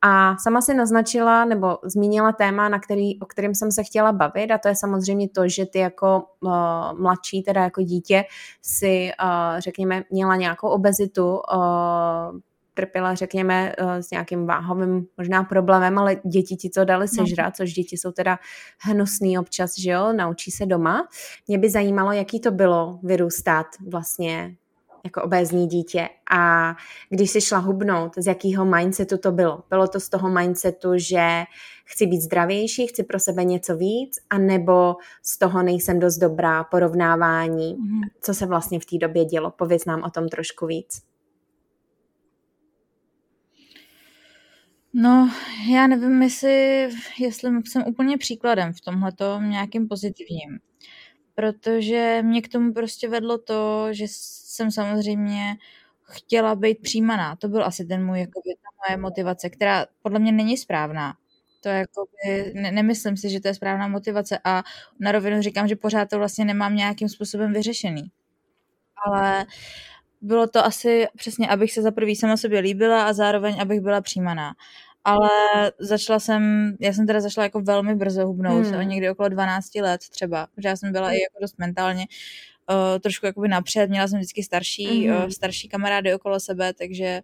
[0.03, 4.51] A sama si naznačila nebo zmínila téma, na který, o kterým jsem se chtěla bavit
[4.51, 8.25] a to je samozřejmě to, že ty jako uh, mladší, teda jako dítě
[8.62, 12.41] si, uh, řekněme, měla nějakou obezitu, uh,
[12.77, 17.25] trpěla, řekněme, eh, s nějakým váhovým možná problémem, ale děti ti to dali no.
[17.25, 18.39] sežrat, což děti jsou teda
[18.81, 21.09] hnusný občas, že jo, naučí se doma.
[21.49, 24.57] Mě by zajímalo, jaký to bylo vyrůstat vlastně
[25.05, 26.75] jako obézní dítě a
[27.11, 29.62] když si šla hubnout, z jakého mindsetu to bylo?
[29.71, 31.45] Bylo to z toho mindsetu, že
[31.85, 37.75] chci být zdravější, chci pro sebe něco víc, anebo z toho nejsem dost dobrá, porovnávání,
[37.75, 38.01] mm.
[38.23, 39.51] co se vlastně v té době dělo?
[39.51, 41.03] Pověz nám o tom trošku víc.
[44.99, 45.31] No,
[45.73, 50.59] já nevím, jestli, jestli jsem úplně příkladem v tomhle nějakým pozitivním.
[51.35, 55.57] Protože mě k tomu prostě vedlo to, že jsem samozřejmě
[56.03, 57.37] chtěla být přijímaná.
[57.37, 61.15] To byl asi ten můj, jakoby, ta moje motivace, která podle mě není správná.
[61.61, 64.63] To jakoby, ne, nemyslím si, že to je správná motivace a
[65.01, 68.11] na rovinu říkám, že pořád to vlastně nemám nějakým způsobem vyřešený.
[69.07, 69.47] Ale
[70.21, 74.01] bylo to asi přesně, abych se za prvý sama sobě líbila a zároveň, abych byla
[74.01, 74.55] přijímaná
[75.07, 75.31] ale
[75.79, 78.88] začala jsem, já jsem teda začala jako velmi brzo hubnout, hmm.
[78.88, 82.07] někdy okolo 12 let třeba, protože já jsem byla i jako dost mentálně
[82.71, 85.25] uh, trošku jakoby napřed, měla jsem vždycky starší, mm-hmm.
[85.25, 87.21] uh, starší kamarády okolo sebe, takže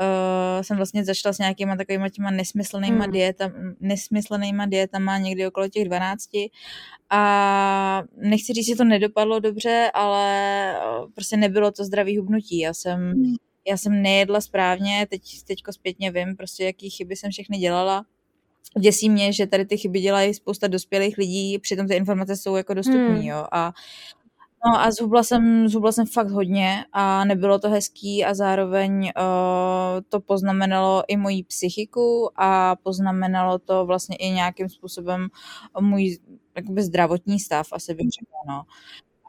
[0.00, 3.12] uh, jsem vlastně začala s nějakýma takovýma těma nesmyslnýma, mm.
[3.12, 6.28] dietama, nesmyslnýma dietama někdy okolo těch 12
[7.10, 10.74] a nechci říct, že to nedopadlo dobře, ale
[11.14, 12.58] prostě nebylo to zdravý hubnutí.
[12.58, 13.34] Já jsem mm
[13.66, 18.04] já jsem nejedla správně, teď teďko zpětně vím prostě, jaký chyby jsem všechny dělala.
[18.80, 22.74] Děsí mě, že tady ty chyby dělají spousta dospělých lidí, přitom ty informace jsou jako
[22.74, 23.22] dostupné, hmm.
[23.22, 23.72] jo, a
[24.66, 30.00] No a zhubla jsem, zhubla jsem fakt hodně a nebylo to hezký a zároveň uh,
[30.08, 35.28] to poznamenalo i moji psychiku a poznamenalo to vlastně i nějakým způsobem
[35.80, 36.18] můj
[36.56, 38.62] jakoby zdravotní stav, asi bych řekla, no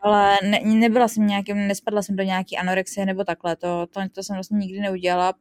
[0.05, 4.23] ale ne, nebyla jsem nějakým, nespadla jsem do nějaký anorexie nebo takhle, to, to, to
[4.23, 5.33] jsem vlastně nikdy neudělala.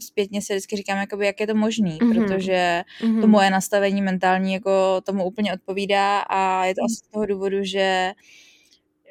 [0.00, 2.14] Zpětně si vždycky říkám, jakoby, jak je to možný, mm-hmm.
[2.14, 3.20] protože mm-hmm.
[3.20, 6.84] to moje nastavení mentální jako tomu úplně odpovídá a je to mm-hmm.
[6.84, 8.12] asi z toho důvodu, že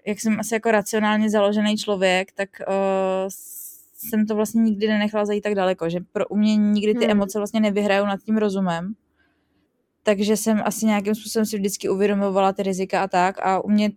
[0.08, 3.30] jak jsem asi jako racionálně založený člověk, tak uh,
[3.94, 7.12] jsem to vlastně nikdy nenechala zajít tak daleko, že pro u mě nikdy ty mm.
[7.12, 8.94] emoce vlastně nevyhrajou nad tím rozumem,
[10.04, 13.90] takže jsem asi nějakým způsobem si vždycky uvědomovala ty rizika a tak a u mě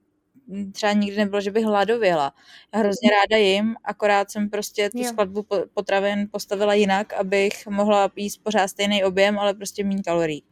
[0.73, 2.35] třeba nikdy nebylo, že bych hladověla.
[2.75, 5.05] Já hrozně ráda jim, akorát jsem prostě tu jo.
[5.05, 10.43] skladbu potravin postavila jinak, abych mohla jíst pořád stejný objem, ale prostě méně kalorií.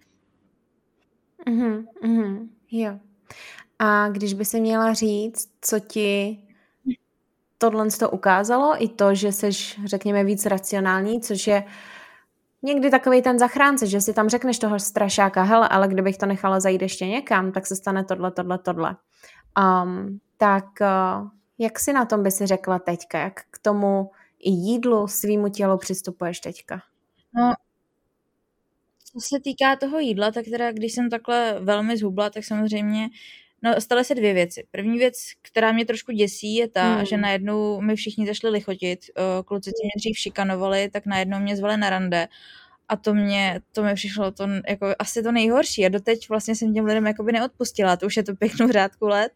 [1.48, 2.98] Mhm, mhm, jo.
[3.78, 6.38] A když by se měla říct, co ti
[7.58, 9.50] tohle to ukázalo, i to, že jsi,
[9.84, 11.64] řekněme, víc racionální, což je
[12.62, 16.60] někdy takový ten zachránce, že si tam řekneš toho strašáka, hele, ale kdybych to nechala
[16.60, 18.96] zajít ještě někam, tak se stane tohle, tohle, tohle.
[19.58, 23.18] Um, tak uh, jak si na tom by si řekla teďka?
[23.18, 26.82] Jak k tomu i jídlu, svýmu tělu přistupuješ teďka?
[27.34, 27.54] No,
[29.12, 33.08] co se týká toho jídla, tak teda když jsem takhle velmi zhubla, tak samozřejmě
[33.62, 34.66] No, staly se dvě věci.
[34.70, 37.04] První věc, která mě trošku děsí, je ta, hmm.
[37.04, 39.00] že najednou mi všichni zašli lichotit.
[39.44, 42.28] Kluci, co mě dřív šikanovali, tak najednou mě zvali na rande
[42.90, 46.74] a to mě, to mi přišlo to jako asi to nejhorší a doteď vlastně jsem
[46.74, 49.32] těm lidem jakoby neodpustila, to už je to pěknou řádku let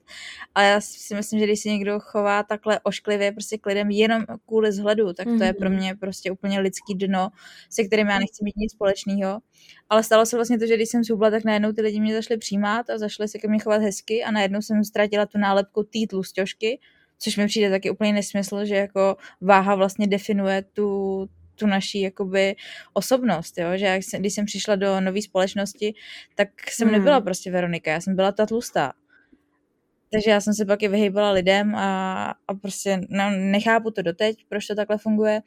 [0.54, 4.24] a já si myslím, že když se někdo chová takhle ošklivě prostě k lidem jenom
[4.46, 5.78] kvůli zhledu, tak to je pro mhm.
[5.78, 7.28] mě prostě úplně lidský dno,
[7.70, 9.40] se kterým já nechci mít nic společného.
[9.90, 12.36] Ale stalo se vlastně to, že když jsem zhubla, tak najednou ty lidi mě zašli
[12.36, 15.98] přijímat a zašli se ke mně chovat hezky a najednou jsem ztratila tu nálepku té
[16.10, 16.80] tlustěžky,
[17.18, 22.56] což mi přijde taky úplně nesmysl, že jako váha vlastně definuje tu, tu naší jakoby
[22.92, 23.68] osobnost, jo?
[23.74, 25.94] že jak jsem, když jsem přišla do nové společnosti,
[26.34, 26.98] tak jsem hmm.
[26.98, 28.92] nebyla prostě Veronika, já jsem byla ta tlustá.
[30.12, 34.44] Takže já jsem se pak i vyhýbala lidem a, a prostě no, nechápu to doteď,
[34.48, 35.40] proč to takhle funguje.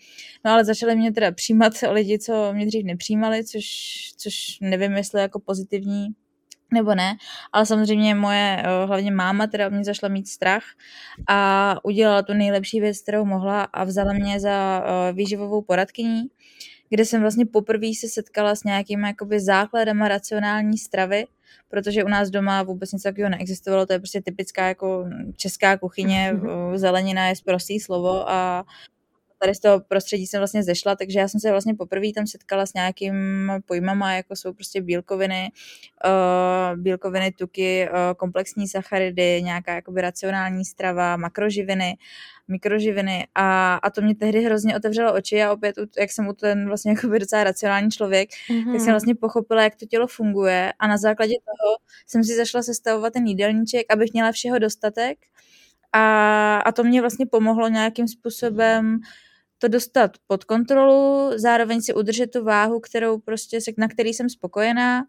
[0.46, 3.66] No ale začaly mě teda přijímat lidi, co mě dřív nepřijímali, což,
[4.18, 6.08] což nevím, jestli jako pozitivní
[6.74, 7.18] nebo ne,
[7.54, 10.64] ale samozřejmě moje, eh, hlavně máma teda mě zašla mít strach
[11.28, 16.24] a udělala tu nejlepší věc, kterou mohla a vzala mě za eh, výživovou poradkyní,
[16.90, 21.26] kde jsem vlastně poprvé se setkala s nějakými jakoby základama racionální stravy,
[21.70, 26.34] protože u nás doma vůbec nic takového neexistovalo, to je prostě typická jako česká kuchyně,
[26.74, 28.66] eh, zelenina je prostý slovo a
[29.40, 32.66] tady z toho prostředí jsem vlastně zešla, takže já jsem se vlastně poprvé tam setkala
[32.66, 33.16] s nějakým
[33.66, 35.52] pojmama, jako jsou prostě bílkoviny,
[36.06, 41.98] uh, bílkoviny, tuky, uh, komplexní sacharidy, nějaká jakoby racionální strava, makroživiny,
[42.48, 46.68] mikroživiny a, a to mě tehdy hrozně otevřelo oči a opět, jak jsem u ten
[46.68, 48.66] vlastně jakoby docela racionální člověk, mm-hmm.
[48.66, 48.92] tak jsem mhm.
[48.92, 53.26] vlastně pochopila, jak to tělo funguje a na základě toho jsem si zašla sestavovat ten
[53.26, 55.18] jídelníček, abych měla všeho dostatek
[55.94, 59.00] a, a to mě vlastně pomohlo nějakým způsobem
[59.58, 65.06] to dostat pod kontrolu, zároveň si udržet tu váhu, kterou prostě, na který jsem spokojená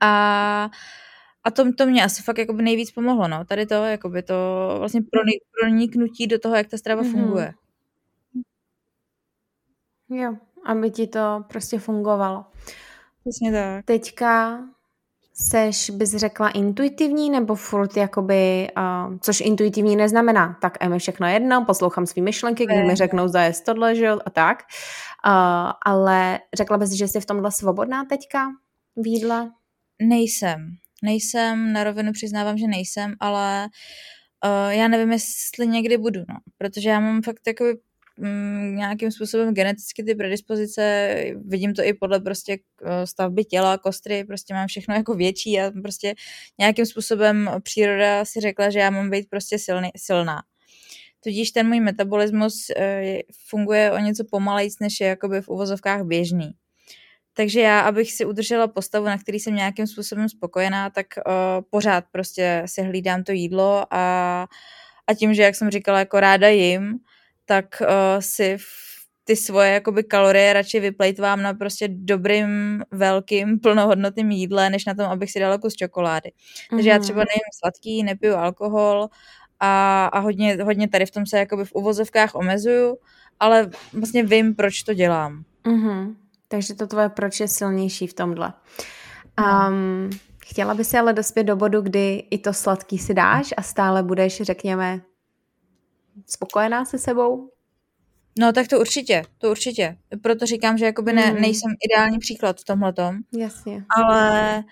[0.00, 0.70] a
[1.44, 3.44] a to, to mě asi fakt jakoby nejvíc pomohlo, no.
[3.44, 4.34] Tady to, jakoby to
[4.78, 5.00] vlastně
[5.60, 7.10] proniknutí do toho, jak ta strava mm-hmm.
[7.10, 7.52] funguje.
[10.08, 12.44] Jo, aby ti to prostě fungovalo.
[13.20, 13.84] Přesně tak.
[13.84, 14.60] Teďka
[15.40, 21.28] Seš, bys řekla, intuitivní nebo furt jakoby, uh, což intuitivní neznamená, tak je mi všechno
[21.28, 24.58] jedno, poslouchám svý myšlenky, když mi řeknou, za je tohle, že a tak.
[25.26, 28.48] Uh, ale řekla bys, že jsi v tomhle svobodná teďka
[28.96, 29.50] v jídle?
[30.02, 30.68] Nejsem.
[31.02, 33.68] Nejsem, na rovinu přiznávám, že nejsem, ale
[34.44, 36.36] uh, já nevím, jestli někdy budu, no.
[36.58, 37.78] Protože já mám fakt takový
[38.20, 44.24] Mm, nějakým způsobem geneticky ty predispozice, vidím to i podle prostě eh, stavby těla, kostry,
[44.24, 46.14] prostě mám všechno jako větší a prostě
[46.58, 50.42] nějakým způsobem příroda si řekla, že já mám být prostě silný, silná.
[51.24, 56.50] Tudíž ten můj metabolismus eh, funguje o něco pomalejc, než je jakoby v uvozovkách běžný.
[57.34, 61.32] Takže já, abych si udržela postavu, na který jsem nějakým způsobem spokojená, tak uh,
[61.70, 64.46] pořád prostě si hlídám to jídlo a,
[65.06, 66.98] a tím, že jak jsem říkala, jako ráda jim,
[67.48, 67.88] tak uh,
[68.20, 68.56] si
[69.24, 75.06] ty svoje jakoby kalorie radši vyplejtvám na prostě dobrým, velkým, plnohodnotným jídle, než na tom,
[75.06, 76.28] abych si dala kus čokolády.
[76.28, 76.76] Mm-hmm.
[76.76, 77.02] Takže já mhm.
[77.02, 79.08] třeba nejím sladký, nepiju alkohol
[79.60, 82.96] a, a hodně, hodně tady v tom se jakoby v uvozovkách omezuju,
[83.40, 85.44] ale vlastně vím, proč to dělám.
[85.64, 86.14] Mm-hmm.
[86.48, 88.52] Takže to tvoje proč je silnější v tomhle.
[89.68, 90.10] Um,
[90.46, 94.02] chtěla by si ale dospět do bodu, kdy i to sladký si dáš a stále
[94.02, 95.00] budeš, řekněme,
[96.26, 97.50] spokojená se sebou?
[98.38, 99.96] No tak to určitě, to určitě.
[100.22, 101.40] Proto říkám, že jakoby ne, hmm.
[101.40, 103.16] nejsem ideální příklad v tomhletom.
[103.32, 103.84] Jasně.
[103.96, 104.64] Ale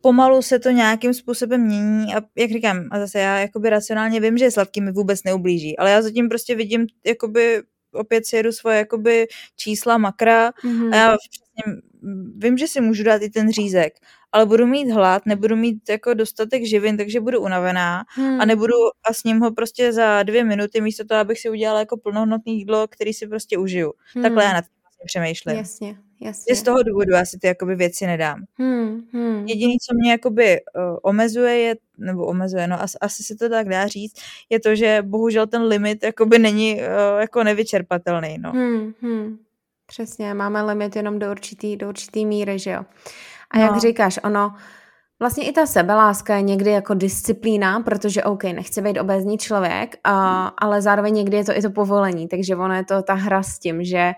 [0.00, 4.38] pomalu se to nějakým způsobem mění a jak říkám, a zase já jakoby racionálně vím,
[4.38, 7.62] že sladký mi vůbec neublíží, ale já zatím prostě vidím jakoby
[7.92, 10.92] opět si jedu svoje jakoby čísla, makra mm-hmm.
[10.92, 11.82] a já přesně
[12.36, 13.94] vím, že si můžu dát i ten řízek,
[14.32, 18.40] ale budu mít hlad, nebudu mít jako dostatek živin, takže budu unavená hmm.
[18.40, 18.74] a nebudu
[19.08, 22.58] a s ním ho prostě za dvě minuty, místo toho, abych si udělala jako plnohodnotný
[22.58, 23.92] jídlo, který si prostě užiju.
[24.14, 24.22] Hmm.
[24.22, 25.56] Takhle já na tím vlastně přemýšlím.
[25.56, 26.56] Jasně, jasně.
[26.56, 28.44] Z toho důvodu já si ty jakoby věci nedám.
[28.58, 29.46] Hmm, hmm.
[29.46, 33.68] Jediný, co mě jakoby uh, omezuje je, nebo omezuje, no asi, asi se to tak
[33.68, 34.16] dá říct,
[34.50, 38.52] je to, že bohužel ten limit jakoby není uh, jako nevyčerpatelný, no.
[38.52, 39.38] Hmm, hmm.
[39.86, 42.84] Přesně, máme limit jenom do určitý, do určitý míry, že jo.
[43.50, 43.64] A no.
[43.64, 44.54] jak říkáš, ono,
[45.20, 50.46] vlastně i ta sebeláska je někdy jako disciplína, protože OK, nechci být obézní člověk, a,
[50.46, 53.58] ale zároveň někdy je to i to povolení, takže ono je to ta hra s
[53.58, 54.12] tím, že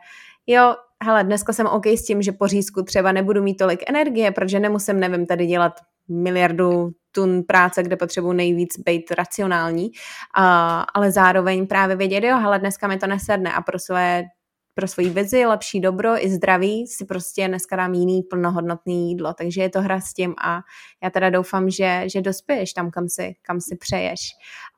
[0.47, 0.75] jo,
[1.05, 4.61] hele, dneska jsem OK s tím, že po řízku třeba nebudu mít tolik energie, protože
[4.61, 5.73] nemusím, nevím, tady dělat
[6.09, 9.91] miliardu tun práce, kde potřebuji nejvíc být racionální,
[10.37, 14.25] a, ale zároveň právě vědět, jo, hele, dneska mi to nesedne a pro své
[14.77, 19.63] pro svoji vizi, lepší dobro i zdraví si prostě dneska dám jiný plnohodnotný jídlo, takže
[19.63, 20.61] je to hra s tím a
[21.03, 24.21] já teda doufám, že, že dospěješ tam, kam si, kam si přeješ.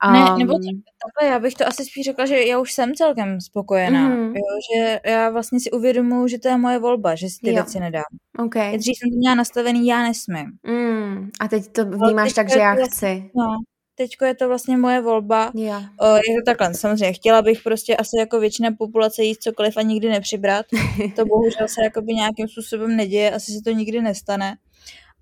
[0.07, 3.41] Um, ne, nebo takhle, já bych to asi spíš řekla, že já už jsem celkem
[3.41, 4.33] spokojená, mm-hmm.
[4.35, 7.55] jo, že já vlastně si uvědomuji, že to je moje volba, že si ty jo.
[7.55, 8.03] věci nedám.
[8.39, 8.79] Okay.
[8.79, 10.47] Dřív jsem to měla nastavený, já nesmím.
[10.67, 13.31] Mm, a teď to vnímáš tak, že já chci.
[13.37, 13.57] No,
[13.99, 15.53] teďko je to vlastně moje volba.
[15.55, 15.85] Yeah.
[16.01, 17.13] O, je to takhle, samozřejmě.
[17.13, 20.67] Chtěla bych prostě asi jako většina populace jíst cokoliv a nikdy nepřibrat.
[21.17, 24.57] To bohužel se jakoby nějakým způsobem neděje, asi se to nikdy nestane.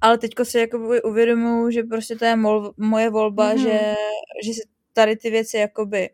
[0.00, 3.62] Ale teďko si jakoby uvědomuji, že prostě to je mol, moje volba, mm-hmm.
[3.62, 3.94] že,
[4.44, 4.60] že si
[4.92, 6.10] tady ty věci jakoby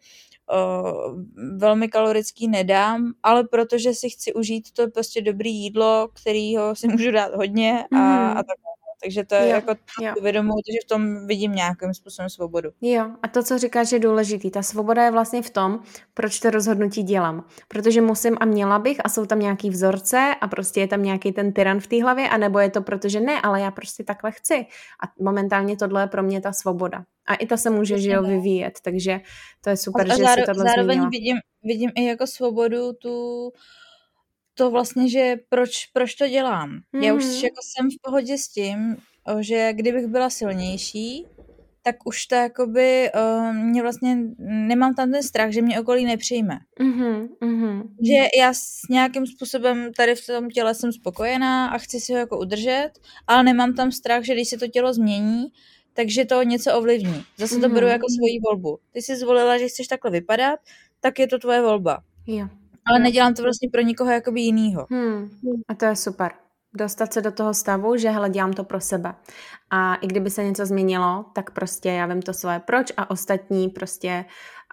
[0.52, 1.22] uh,
[1.58, 7.10] velmi kalorický nedám, ale protože si chci užít to prostě dobrý jídlo, kterýho si můžu
[7.10, 8.38] dát hodně a, mm.
[8.38, 8.56] a tak
[9.02, 9.74] takže to je jo, jako
[10.18, 12.70] uvědomuji, že v tom vidím nějakým způsobem svobodu.
[12.80, 14.50] Jo, a to, co říkáš, je důležitý.
[14.50, 15.80] Ta svoboda je vlastně v tom,
[16.14, 17.44] proč to rozhodnutí dělám.
[17.68, 21.32] Protože musím a měla bych a jsou tam nějaký vzorce a prostě je tam nějaký
[21.32, 24.32] ten tyran v té hlavě, anebo je to proto, že ne, ale já prostě takhle
[24.32, 24.66] chci.
[25.04, 27.04] A momentálně tohle je pro mě ta svoboda.
[27.26, 29.20] A i ta se může, že jo, vyvíjet, takže
[29.60, 33.50] to je super, a že záro, si tohle Zároveň vidím, vidím i jako svobodu tu
[34.54, 36.70] to vlastně, že proč, proč to dělám.
[36.70, 37.02] Mm-hmm.
[37.02, 37.34] Já už mhm.
[37.34, 38.96] jako jsem v pohodě s tím,
[39.40, 41.26] že kdybych byla silnější,
[41.82, 46.58] tak už to jakoby, uh, mě vlastně, nemám tam ten strach, že mě okolí nepřijme.
[46.80, 47.82] Mm-hmm, mm-hmm.
[47.82, 52.18] Že já s nějakým způsobem tady v tom těle jsem spokojená a chci si ho
[52.18, 52.90] jako udržet,
[53.26, 55.46] ale nemám tam strach, že když se to tělo změní,
[55.92, 57.24] takže to něco ovlivní.
[57.38, 57.60] Zase mm-hmm.
[57.60, 58.78] to beru jako svoji volbu.
[58.92, 60.60] Ty jsi zvolila, že chceš takhle vypadat,
[61.00, 61.98] tak je to tvoje volba.
[62.26, 62.48] Jo.
[62.86, 64.86] Ale nedělám to vlastně pro nikoho jakoby jinýho.
[64.90, 65.30] Hmm.
[65.68, 66.32] A to je super.
[66.74, 69.14] Dostat se do toho stavu, že hele, dělám to pro sebe.
[69.70, 73.68] A i kdyby se něco změnilo, tak prostě já vím to svoje proč a ostatní
[73.68, 74.24] prostě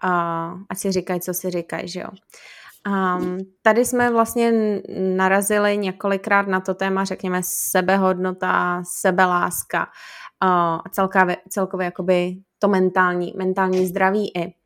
[0.04, 2.10] uh, ať si říkají, co si říkají, že jo.
[2.88, 4.54] Um, tady jsme vlastně
[5.16, 9.80] narazili několikrát na to téma, řekněme, sebehodnota, sebeláska
[10.44, 14.59] uh, a celkově, celkově jakoby to mentální, mentální zdraví i.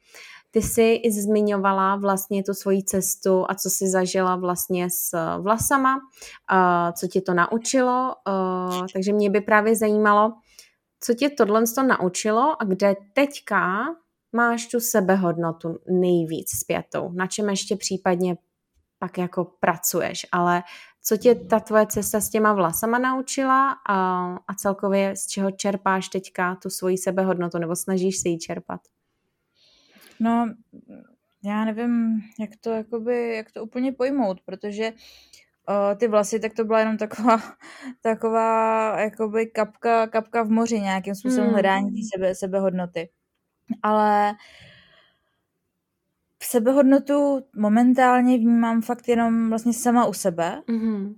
[0.53, 5.99] Ty jsi i zmiňovala vlastně tu svoji cestu a co jsi zažila vlastně s vlasama,
[6.97, 8.15] co tě to naučilo,
[8.93, 10.33] takže mě by právě zajímalo,
[10.99, 13.83] co tě tohle to naučilo a kde teďka
[14.35, 18.37] máš tu sebehodnotu nejvíc zpětou, na čem ještě případně
[18.99, 20.63] pak jako pracuješ, ale
[21.03, 26.09] co tě ta tvoje cesta s těma vlasama naučila a, a celkově z čeho čerpáš
[26.09, 28.81] teďka tu svoji sebehodnotu nebo snažíš se ji čerpat?
[30.19, 30.53] No,
[31.43, 34.91] já nevím, jak to, jakoby, jak to úplně pojmout, protože
[35.69, 37.41] uh, ty vlasy, tak to byla jenom taková,
[38.01, 41.53] taková jakoby kapka, kapka v moři nějakým způsobem hmm.
[41.53, 43.09] hledání sebe, sebehodnoty.
[43.83, 44.35] Ale
[46.43, 50.61] sebehodnotu momentálně vnímám fakt jenom vlastně sama u sebe.
[50.67, 51.15] Mm-hmm.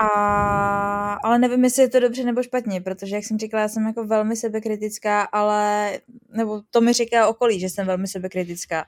[0.00, 3.86] A, ale nevím, jestli je to dobře nebo špatně, protože, jak jsem říkala, já jsem
[3.86, 5.92] jako velmi sebekritická, ale,
[6.32, 8.86] nebo to mi říká okolí, že jsem velmi sebekritická.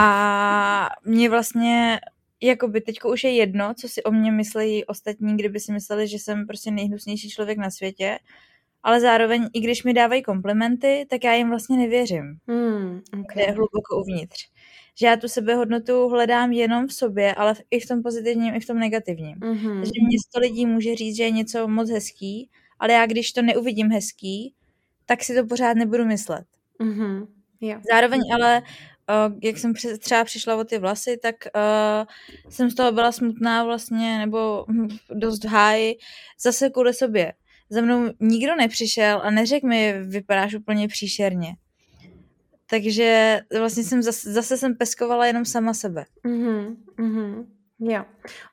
[0.00, 2.00] A mě vlastně,
[2.42, 6.08] jako by teďko už je jedno, co si o mě myslí ostatní, kdyby si mysleli,
[6.08, 8.18] že jsem prostě nejhnusnější člověk na světě,
[8.82, 12.38] ale zároveň, i když mi dávají komplimenty, tak já jim vlastně nevěřím.
[12.48, 13.42] Hmm, okay.
[13.42, 14.53] je hluboko uvnitř
[14.94, 18.66] že já tu sebehodnotu hledám jenom v sobě, ale i v tom pozitivním, i v
[18.66, 19.36] tom negativním.
[19.36, 19.74] Mm-hmm.
[19.74, 23.42] Takže mě sto lidí může říct, že je něco moc hezký, ale já když to
[23.42, 24.54] neuvidím hezký,
[25.06, 26.44] tak si to pořád nebudu myslet.
[26.80, 27.26] Mm-hmm.
[27.60, 27.82] Yeah.
[27.90, 28.62] Zároveň ale
[29.28, 33.64] Uh, jak jsem třeba přišla o ty vlasy, tak uh, jsem z toho byla smutná
[33.64, 34.66] vlastně, nebo
[35.14, 35.94] dost háj,
[36.40, 37.32] zase kvůli sobě.
[37.70, 41.56] Za mnou nikdo nepřišel a neřekl mi, vypadáš úplně příšerně.
[42.74, 46.04] Takže vlastně jsem zase, zase jsem peskovala jenom sama sebe.
[46.26, 47.46] Mm-hmm, mm-hmm.
[47.78, 48.04] Jo.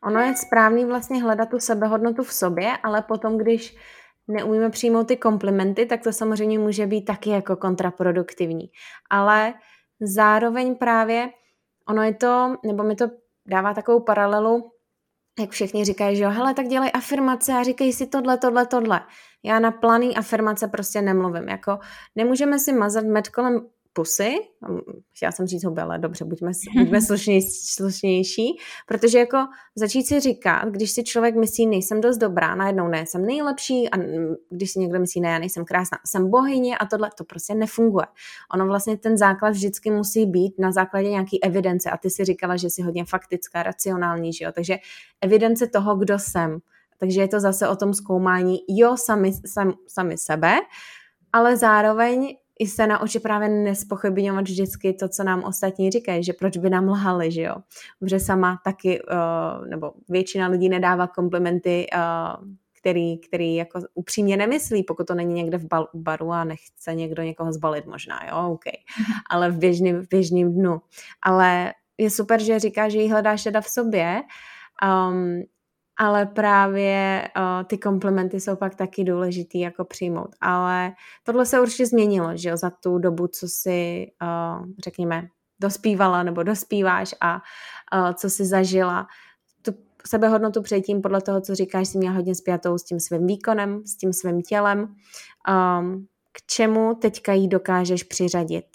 [0.03, 3.75] Ono je správný vlastně hledat tu sebehodnotu v sobě, ale potom, když
[4.27, 8.69] neumíme přijmout ty komplimenty, tak to samozřejmě může být taky jako kontraproduktivní.
[9.09, 9.53] Ale
[10.01, 11.29] zároveň právě
[11.89, 13.05] ono je to, nebo mi to
[13.45, 14.71] dává takovou paralelu,
[15.39, 19.01] jak všichni říkají, že jo, hele, tak dělej afirmace a říkej si tohle, tohle, tohle.
[19.43, 21.49] Já na planý afirmace prostě nemluvím.
[21.49, 21.79] Jako
[22.15, 24.35] nemůžeme si mazat med kolem pusy,
[25.15, 29.37] chtěla jsem říct huby, ale dobře, buďme, buďme slušnější, slušnější, protože jako
[29.75, 33.97] začít si říkat, když si člověk myslí, nejsem dost dobrá, najednou ne, jsem nejlepší a
[34.49, 38.05] když si někdo myslí, ne, já nejsem krásná, jsem bohyně a tohle, to prostě nefunguje.
[38.53, 42.57] Ono vlastně ten základ vždycky musí být na základě nějaký evidence a ty si říkala,
[42.57, 44.77] že jsi hodně faktická, racionální, že jo, takže
[45.21, 46.59] evidence toho, kdo jsem.
[46.97, 50.55] Takže je to zase o tom zkoumání, jo, sami, sam, sami sebe,
[51.33, 56.57] ale zároveň i se naučit právě nespochybňovat vždycky to, co nám ostatní říkají, že proč
[56.57, 57.55] by nám lhali, že jo.
[57.99, 62.47] Protože sama taky, uh, nebo většina lidí nedává komplimenty, uh,
[62.79, 67.53] který, který jako upřímně nemyslí, pokud to není někde v baru a nechce někdo někoho
[67.53, 68.63] zbalit možná, jo, OK.
[69.29, 70.81] Ale v běžným, v běžným dnu.
[71.21, 74.21] Ale je super, že říká, že ji hledáš teda v sobě,
[75.09, 75.43] um,
[76.01, 80.35] ale právě uh, ty komplimenty jsou pak taky důležitý jako přijmout.
[80.41, 80.91] Ale
[81.23, 85.27] tohle se určitě změnilo, že jo, za tu dobu, co si, uh, řekněme,
[85.59, 89.07] dospívala nebo dospíváš a uh, co si zažila.
[89.61, 89.71] Tu
[90.07, 93.97] sebehodnotu předtím, podle toho, co říkáš, si měla hodně spjatou s tím svým výkonem, s
[93.97, 94.79] tím svým tělem.
[94.79, 98.65] Um, k čemu teďka jí dokážeš přiřadit?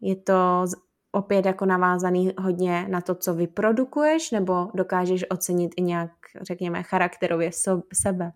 [0.00, 0.66] Je to
[1.12, 6.10] opět jako navázaný hodně na to, co vyprodukuješ, nebo dokážeš ocenit i nějak,
[6.42, 8.32] řekněme, charakterově so, sebe?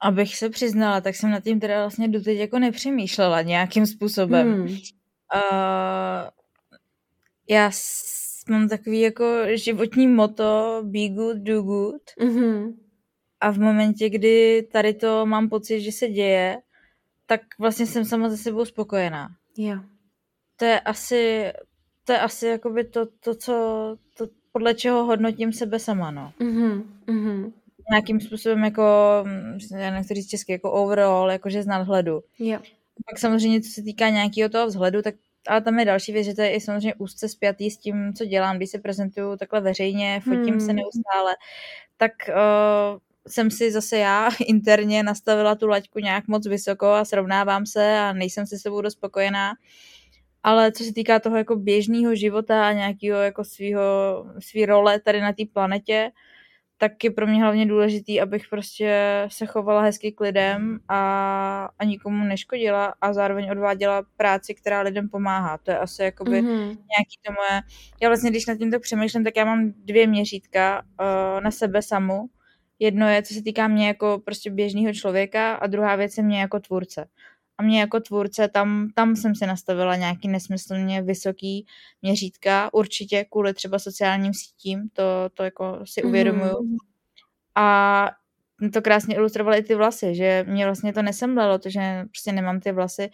[0.00, 4.52] Abych se přiznala, tak jsem nad tím teda vlastně doteď jako nepřemýšlela nějakým způsobem.
[4.52, 4.62] Hmm.
[4.62, 6.28] Uh,
[7.50, 7.70] já
[8.50, 12.02] mám takový jako životní moto be good, do good.
[12.20, 12.74] Mm-hmm.
[13.40, 16.58] A v momentě, kdy tady to mám pocit, že se děje,
[17.26, 19.28] tak vlastně jsem sama ze sebou spokojená.
[19.58, 19.80] Jo.
[20.56, 21.52] To je asi,
[22.04, 23.54] to je asi jakoby to, to, co,
[24.16, 26.32] to, podle čeho hodnotím sebe sama, no.
[26.40, 26.82] Mm-hmm.
[27.06, 27.52] Mm-hmm.
[27.90, 28.82] Nějakým způsobem jako,
[29.78, 32.20] já nechci říct česky, jako overall, jakože z nadhledu.
[32.38, 32.58] Jo.
[33.10, 35.14] Pak samozřejmě, co se týká nějakého toho vzhledu, tak
[35.48, 38.24] ale tam je další věc, že to je i samozřejmě úzce spjatý s tím, co
[38.24, 40.60] dělám, když se prezentuju takhle veřejně, fotím hmm.
[40.60, 41.34] se neustále,
[41.96, 47.66] tak uh, jsem si zase já interně nastavila tu laťku nějak moc vysoko a srovnávám
[47.66, 49.52] se a nejsem si sebou dost spokojená.
[50.44, 53.82] Ale co se týká toho jako běžného života a nějakého jako svýho,
[54.38, 56.10] svý role tady na té planetě,
[56.78, 61.84] tak je pro mě hlavně důležitý, abych prostě se chovala hezky k lidem a, a
[61.84, 65.58] nikomu neškodila a zároveň odváděla práci, která lidem pomáhá.
[65.58, 66.66] To je asi jakoby mm-hmm.
[66.66, 67.60] nějaký to moje...
[68.02, 72.26] Já vlastně, když nad tímto přemýšlím, tak já mám dvě měřítka uh, na sebe samu.
[72.78, 76.40] Jedno je, co se týká mě jako prostě běžného člověka a druhá věc je mě
[76.40, 77.08] jako tvůrce
[77.58, 81.66] a mě jako tvůrce, tam, tam jsem si nastavila nějaký nesmyslně vysoký
[82.02, 85.02] měřítka, určitě kvůli třeba sociálním sítím, to,
[85.34, 86.08] to jako si mhm.
[86.08, 86.62] uvědomuju.
[86.62, 86.76] Mm.
[87.54, 88.10] A
[88.72, 92.60] to krásně ilustrovaly i ty vlasy, že mě vlastně to nesemblelo, to, že prostě nemám
[92.60, 93.10] ty vlasy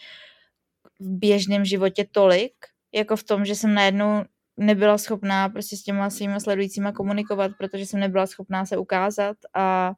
[1.00, 2.52] v běžném životě tolik,
[2.94, 4.24] jako v tom, že jsem najednou
[4.56, 9.92] nebyla schopná prostě s těma svýma sledujícíma komunikovat, protože jsem nebyla schopná se ukázat a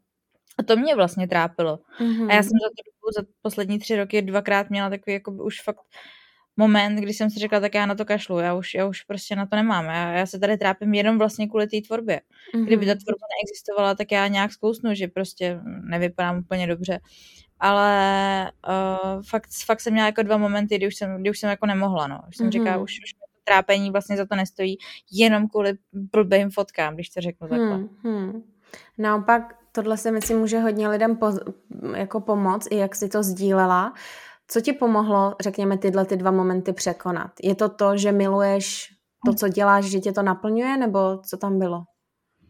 [0.59, 1.79] a to mě vlastně trápilo.
[2.01, 2.31] Mm-hmm.
[2.31, 5.81] A já jsem za to za poslední tři roky dvakrát měla takový jako už fakt
[6.57, 9.37] moment, kdy jsem si řekla, tak já na to kašlu, já už, já už prostě
[9.37, 9.85] na to nemám.
[9.85, 12.21] Já, já se tady trápím jenom vlastně kvůli té tvorbě.
[12.55, 12.65] Mm-hmm.
[12.65, 17.01] Kdyby ta tvorba neexistovala, tak já nějak zkousnu, že prostě nevypadám úplně dobře.
[17.61, 21.51] Ale uh, fakt, fakt jsem měla jako dva momenty, kdy už jsem, kdy už jsem
[21.51, 22.21] jako nemohla, no.
[22.29, 22.53] Už jsem mm-hmm.
[22.53, 24.79] říkala, už, už trápení vlastně za to nestojí,
[25.13, 27.75] jenom kvůli blbým fotkám, když to řeknu takhle.
[27.75, 28.43] Hmm, hmm.
[28.99, 31.33] Naopak tohle se myslím může hodně lidem po,
[31.97, 33.93] jako pomoct, i jak si to sdílela.
[34.49, 37.31] Co ti pomohlo, řekněme, tyhle ty dva momenty překonat?
[37.43, 38.89] Je to to, že miluješ
[39.27, 41.83] to, co děláš, že tě to naplňuje, nebo co tam bylo?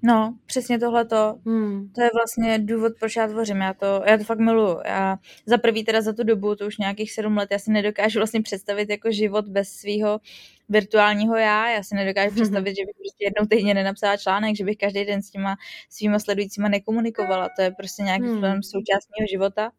[0.04, 1.38] No, přesně tohleto.
[1.46, 1.92] Hmm.
[1.94, 3.60] To je vlastně důvod, proč já tvořím.
[3.60, 4.78] Já to, já to fakt miluju.
[4.84, 8.18] Já za prvý teda za tu dobu, to už nějakých sedm let, já si nedokážu
[8.18, 10.20] vlastně představit jako život bez svého
[10.68, 11.70] virtuálního já.
[11.70, 15.22] Já si nedokážu představit, že bych prostě jednou týdně nenapsala článek, že bych každý den
[15.22, 15.56] s těma
[15.90, 17.48] svýma sledujícíma nekomunikovala.
[17.56, 18.62] To je prostě nějaký hmm.
[18.62, 19.70] součástního života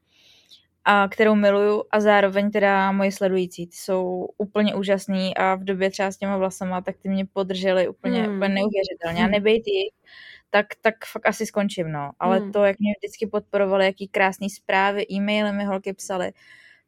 [0.85, 5.89] a kterou miluju a zároveň teda moji sledující, ty jsou úplně úžasní a v době
[5.89, 8.35] třeba s těma vlasama, tak ty mě podrželi úplně, hmm.
[8.35, 9.19] úplně neuvěřitelně.
[9.19, 9.31] A hmm.
[9.31, 9.93] nebejt jich,
[10.49, 12.11] tak, tak fakt asi skončím, no.
[12.19, 12.51] Ale hmm.
[12.51, 16.31] to, jak mě vždycky podporovali, jaký krásný zprávy, e-maily mi holky psali,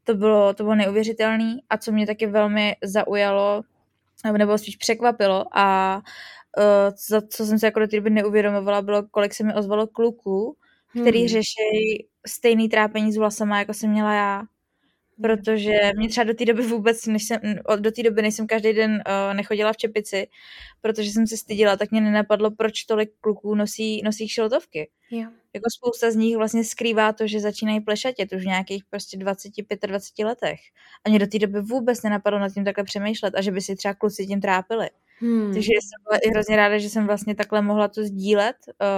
[0.04, 3.62] to bylo, to bylo neuvěřitelné a co mě taky velmi zaujalo,
[4.38, 5.98] nebo spíš překvapilo a
[6.58, 9.88] uh, za co jsem se jako do té doby neuvědomovala, bylo, kolik se mi ozvalo
[9.88, 10.58] kluků,
[11.02, 11.28] který hmm.
[11.28, 14.44] řeší stejný trápení s vlasama, jako jsem měla já.
[15.22, 17.40] Protože mě třeba do té doby vůbec, než jsem,
[17.80, 20.28] do té doby, než jsem každý den uh, nechodila v čepici,
[20.82, 24.90] protože jsem se stydila, tak mě nenapadlo, proč tolik kluků nosí, nosí šiltovky.
[25.12, 25.30] Jo.
[25.54, 30.26] Jako spousta z nich vlastně skrývá to, že začínají plešatět už v nějakých prostě 25-20
[30.26, 30.60] letech.
[31.06, 33.76] A mě do té doby vůbec nenapadlo nad tím takhle přemýšlet a že by si
[33.76, 34.90] třeba kluci tím trápili.
[35.20, 35.54] Hmm.
[35.54, 38.56] Takže jsem byla i hrozně ráda, že jsem vlastně takhle mohla to sdílet,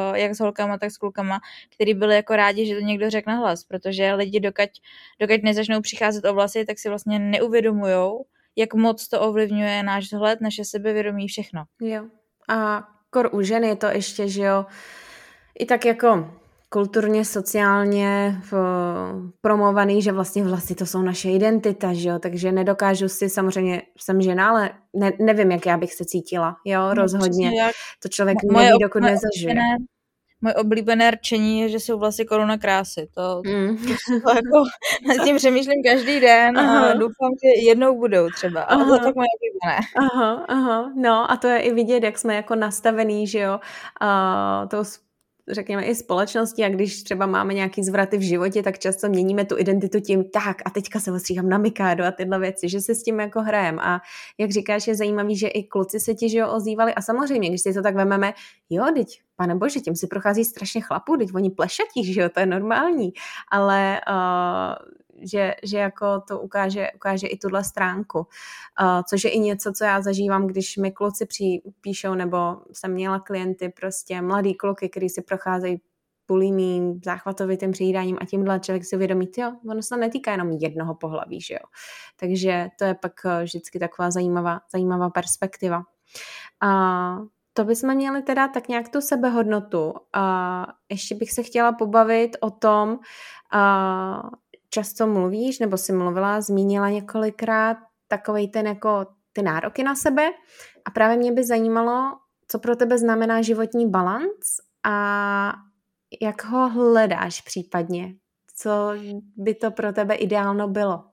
[0.09, 1.39] uh, jak s holkama, tak s klukama,
[1.75, 4.69] který byli jako rádi, že to někdo řekne hlas, protože lidi, dokud,
[5.19, 10.41] dokud nezačnou přicházet o vlasy, tak si vlastně neuvědomujou, jak moc to ovlivňuje náš vzhled,
[10.41, 11.63] naše sebevědomí, všechno.
[11.81, 12.05] Jo.
[12.49, 14.65] A kor u žen je to ještě, že jo,
[15.59, 16.31] i tak jako
[16.69, 18.41] kulturně, sociálně
[19.41, 24.21] promovaný, že vlastně vlastně to jsou naše identita, že jo, takže nedokážu si, samozřejmě jsem
[24.21, 27.51] žena, ale ne, nevím, jak já bych se cítila, jo, no, rozhodně.
[28.03, 29.55] To člověk moje neví, dokud nezažije.
[30.41, 33.07] Moje oblíbené rčení je, že jsou vlastně koruna krásy.
[33.15, 33.77] To, mm.
[34.07, 34.63] to jako,
[35.07, 36.89] nad tím přemýšlím každý den aha.
[36.89, 38.61] a doufám, že jednou budou třeba.
[38.61, 38.97] Ale aha.
[38.97, 39.87] to tak moje oblíbené.
[39.97, 40.93] Aha, aha.
[40.95, 43.59] No a to je i vidět, jak jsme jako nastavený, že jo,
[44.01, 44.83] uh, tou
[45.51, 49.57] řekněme, i společnosti a když třeba máme nějaký zvraty v životě, tak často měníme tu
[49.57, 53.03] identitu tím, tak a teďka se ostříhám na Mikádu a tyhle věci, že se s
[53.03, 53.79] tím jako hrajem.
[53.79, 54.01] A
[54.37, 57.73] jak říkáš, je zajímavý, že i kluci se ti, že ozývali a samozřejmě, když si
[57.73, 58.33] to tak vememe,
[58.69, 62.39] jo, teď, pane bože, tím si prochází strašně chlapů, teď oni plešatí, že jo, to
[62.39, 63.13] je normální,
[63.51, 68.19] ale uh, že, že jako to ukáže, ukáže i tuhle stránku.
[68.19, 68.25] Uh,
[69.09, 73.19] což je i něco, co já zažívám, když mi kluci při, píšou, nebo jsem měla
[73.19, 75.81] klienty, prostě mladý kluky, kteří si procházejí
[76.27, 81.41] bulimím, záchvatovitým přijídáním a tímhle člověk si uvědomí, jo, ono se netýká jenom jednoho pohlaví,
[81.41, 81.67] že jo.
[82.15, 85.83] Takže to je pak eh, vždycky taková zajímavá, zajímavá perspektiva.
[86.61, 87.17] A
[87.53, 89.93] to bychom měli teda tak nějak tu sebehodnotu.
[90.13, 92.99] A ještě bych se chtěla pobavit o tom,
[93.51, 94.29] a
[94.69, 100.29] často mluvíš, nebo si mluvila, zmínila několikrát takovej ten jako ty nároky na sebe
[100.85, 104.45] a právě mě by zajímalo, co pro tebe znamená životní balans
[104.83, 105.53] a
[106.21, 108.13] jak ho hledáš případně?
[108.55, 108.93] Co
[109.35, 111.03] by to pro tebe ideálno bylo?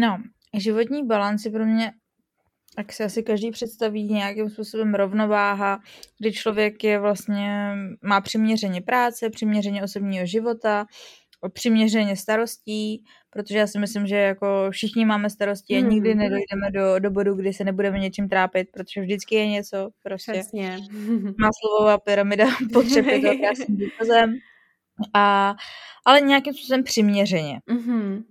[0.00, 0.18] No,
[0.56, 1.92] životní balans je pro mě,
[2.78, 5.78] jak se asi každý představí, nějakým způsobem rovnováha,
[6.18, 10.86] kdy člověk je vlastně, má přiměřeně práce, přiměřeně osobního života,
[11.48, 15.90] přiměřeně starostí, protože já si myslím, že jako všichni máme starosti a hmm.
[15.90, 20.32] nikdy nedojdeme do, do bodu, kdy se nebudeme něčím trápit, protože vždycky je něco prostě.
[20.32, 20.78] Přesně.
[21.38, 24.34] Maslová pyramida potřeb je to krásným důkazem.
[25.14, 25.54] A,
[26.04, 27.60] ale nějakým způsobem přiměřeně.
[27.68, 28.22] Mm-hmm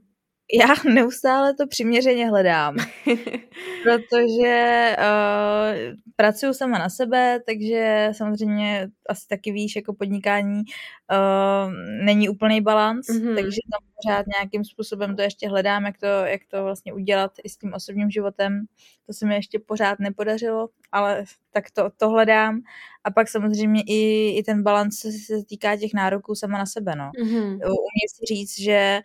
[0.54, 2.76] já neustále to přiměřeně hledám,
[3.84, 11.74] protože uh, pracuju sama na sebe, takže samozřejmě asi taky víš, jako podnikání uh,
[12.06, 13.36] není úplný balans, mm-hmm.
[13.36, 17.50] takže tam pořád nějakým způsobem to ještě hledám, jak to, jak to vlastně udělat i
[17.50, 18.66] s tím osobním životem.
[19.08, 22.62] To se mi ještě pořád nepodařilo, ale tak to, to hledám.
[23.04, 26.96] A pak samozřejmě i, i ten balans se, se týká těch nároků sama na sebe.
[26.96, 27.12] No.
[27.24, 27.54] Mm-hmm.
[27.56, 29.02] Umím si říct, že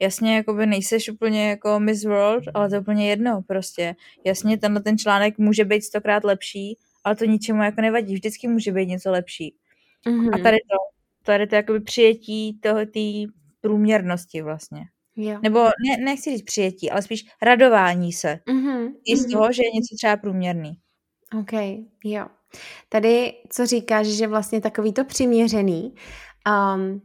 [0.00, 3.96] jasně, jakoby nejseš úplně jako Miss World, ale to je úplně jedno prostě.
[4.24, 8.72] Jasně, tenhle ten článek může být stokrát lepší, ale to ničemu jako nevadí, vždycky může
[8.72, 9.54] být něco lepší.
[10.06, 10.34] Mm-hmm.
[10.34, 10.76] A tady to,
[11.22, 14.82] tady to jakoby přijetí toho, té průměrnosti vlastně.
[15.16, 15.38] Jo.
[15.42, 18.38] Nebo ne, nechci říct přijetí, ale spíš radování se.
[18.46, 18.92] Mm-hmm.
[19.06, 19.32] I z mhm.
[19.32, 20.78] toho, že je něco třeba průměrný.
[21.40, 21.52] OK,
[22.04, 22.26] jo.
[22.88, 25.94] Tady, co říkáš, že vlastně takový to přiměřený,
[26.48, 27.00] um,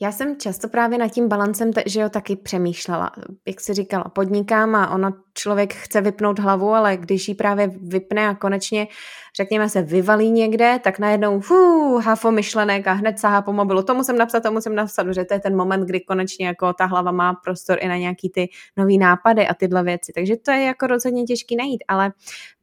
[0.00, 3.10] já jsem často právě nad tím balancem, že jo, taky přemýšlela.
[3.46, 8.28] Jak si říkala, podnikám a ono člověk chce vypnout hlavu, ale když ji právě vypne
[8.28, 8.88] a konečně,
[9.36, 13.82] řekněme se, vyvalí někde, tak najednou fů, hafo myšlenek a hned sahá po mobilu.
[13.82, 16.84] To musím napsat, to musím napsat, že to je ten moment, kdy konečně jako ta
[16.84, 20.12] hlava má prostor i na nějaký ty nový nápady a tyhle věci.
[20.14, 22.12] Takže to je jako rozhodně těžký najít, ale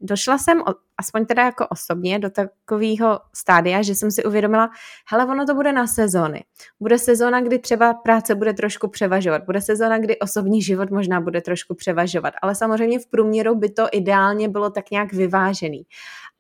[0.02, 0.64] došla jsem,
[0.98, 4.70] aspoň teda jako osobně, do takového stádia, že jsem si uvědomila,
[5.12, 6.44] hele, ono to bude na sezóny.
[6.80, 11.42] Bude sezóna, kdy třeba práce bude trošku převažovat, bude sezóna, kdy osobní život možná bude
[11.42, 15.84] trošku převažovat, ale samozřejmě v průměru by to ideálně bylo tak nějak vyvážený.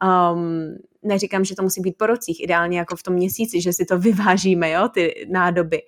[0.03, 3.85] Um, neříkám, že to musí být po rocích, ideálně jako v tom měsíci, že si
[3.85, 5.81] to vyvážíme, jo, ty nádoby.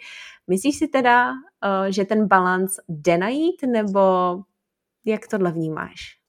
[0.47, 3.99] Myslíš si teda, uh, že ten balans jde najít, nebo
[5.05, 6.19] jak tohle vnímáš?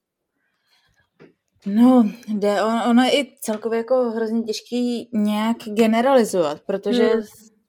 [1.65, 7.23] No, jde, on, ono je i celkově jako hrozně těžký nějak generalizovat, protože hmm.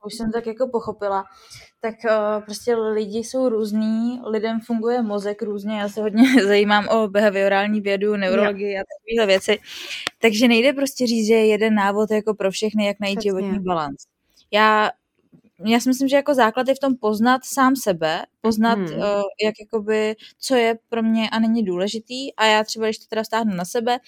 [0.06, 1.24] už jsem tak jako pochopila,
[1.80, 7.08] tak uh, prostě lidi jsou různý, lidem funguje mozek různě, já se hodně zajímám o
[7.08, 9.58] behaviorální vědu, neurologii a takovéhle věci,
[10.20, 13.30] takže nejde prostě říct, že je jeden návod jako pro všechny, jak najít Přesně.
[13.30, 13.96] životní balans.
[14.50, 14.90] Já
[15.64, 18.98] já si myslím, že jako základ je v tom poznat sám sebe, poznat, hmm.
[18.98, 19.04] uh,
[19.44, 23.24] jak jakoby, co je pro mě a není důležitý a já třeba, když to teda
[23.24, 23.98] stáhnu na sebe,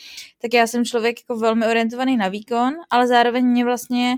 [0.42, 4.16] tak já jsem člověk jako velmi orientovaný na výkon, ale zároveň mě vlastně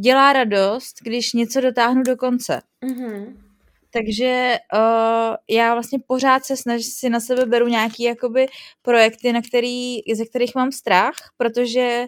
[0.00, 2.60] dělá radost, když něco dotáhnu do konce.
[2.84, 3.36] Mm-hmm.
[3.92, 8.46] Takže uh, já vlastně pořád se snažím, si na sebe beru nějaký jakoby
[8.82, 12.06] projekty, na který, ze kterých mám strach, protože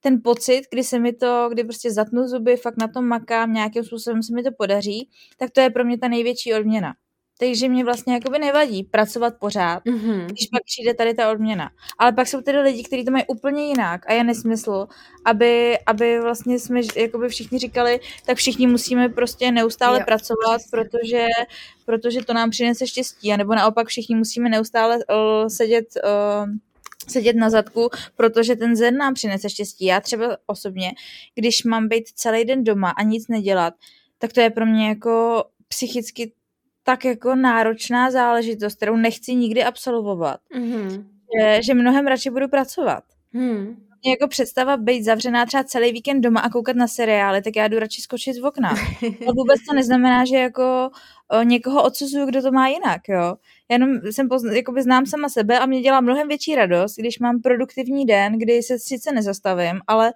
[0.00, 3.84] ten pocit, kdy se mi to, kdy prostě zatnu zuby, fakt na tom makám, nějakým
[3.84, 6.94] způsobem se mi to podaří, tak to je pro mě ta největší odměna.
[7.42, 10.26] Takže mě vlastně jakoby nevadí pracovat pořád, mm-hmm.
[10.26, 11.70] když pak přijde tady ta odměna.
[11.98, 14.86] Ale pak jsou tedy lidi, kteří to mají úplně jinak a je nesmysl,
[15.24, 21.26] aby, aby vlastně jsme jakoby všichni říkali, tak všichni musíme prostě neustále jo, pracovat, protože,
[21.86, 26.50] protože to nám přinese štěstí, a nebo naopak všichni musíme neustále uh, sedět uh,
[27.08, 29.84] sedět na zadku, protože ten zen nám přinese štěstí.
[29.84, 30.92] Já třeba osobně,
[31.34, 33.74] když mám být celý den doma a nic nedělat,
[34.18, 36.32] tak to je pro mě jako psychicky
[36.82, 40.40] tak jako náročná záležitost, kterou nechci nikdy absolvovat.
[40.56, 41.04] Mm-hmm.
[41.40, 43.04] Že, že mnohem radši budu pracovat.
[43.32, 43.76] Mm.
[44.04, 47.78] Jako představa být zavřená třeba celý víkend doma a koukat na seriály, tak já jdu
[47.78, 48.70] radši skočit z okna.
[49.02, 50.90] A vůbec to neznamená, že jako
[51.28, 53.36] o, někoho odsuzuju, kdo to má jinak, jo.
[53.70, 57.18] Já jenom jsem pozna, jakoby znám sama sebe a mě dělá mnohem větší radost, když
[57.18, 60.12] mám produktivní den, kdy se sice nezastavím, ale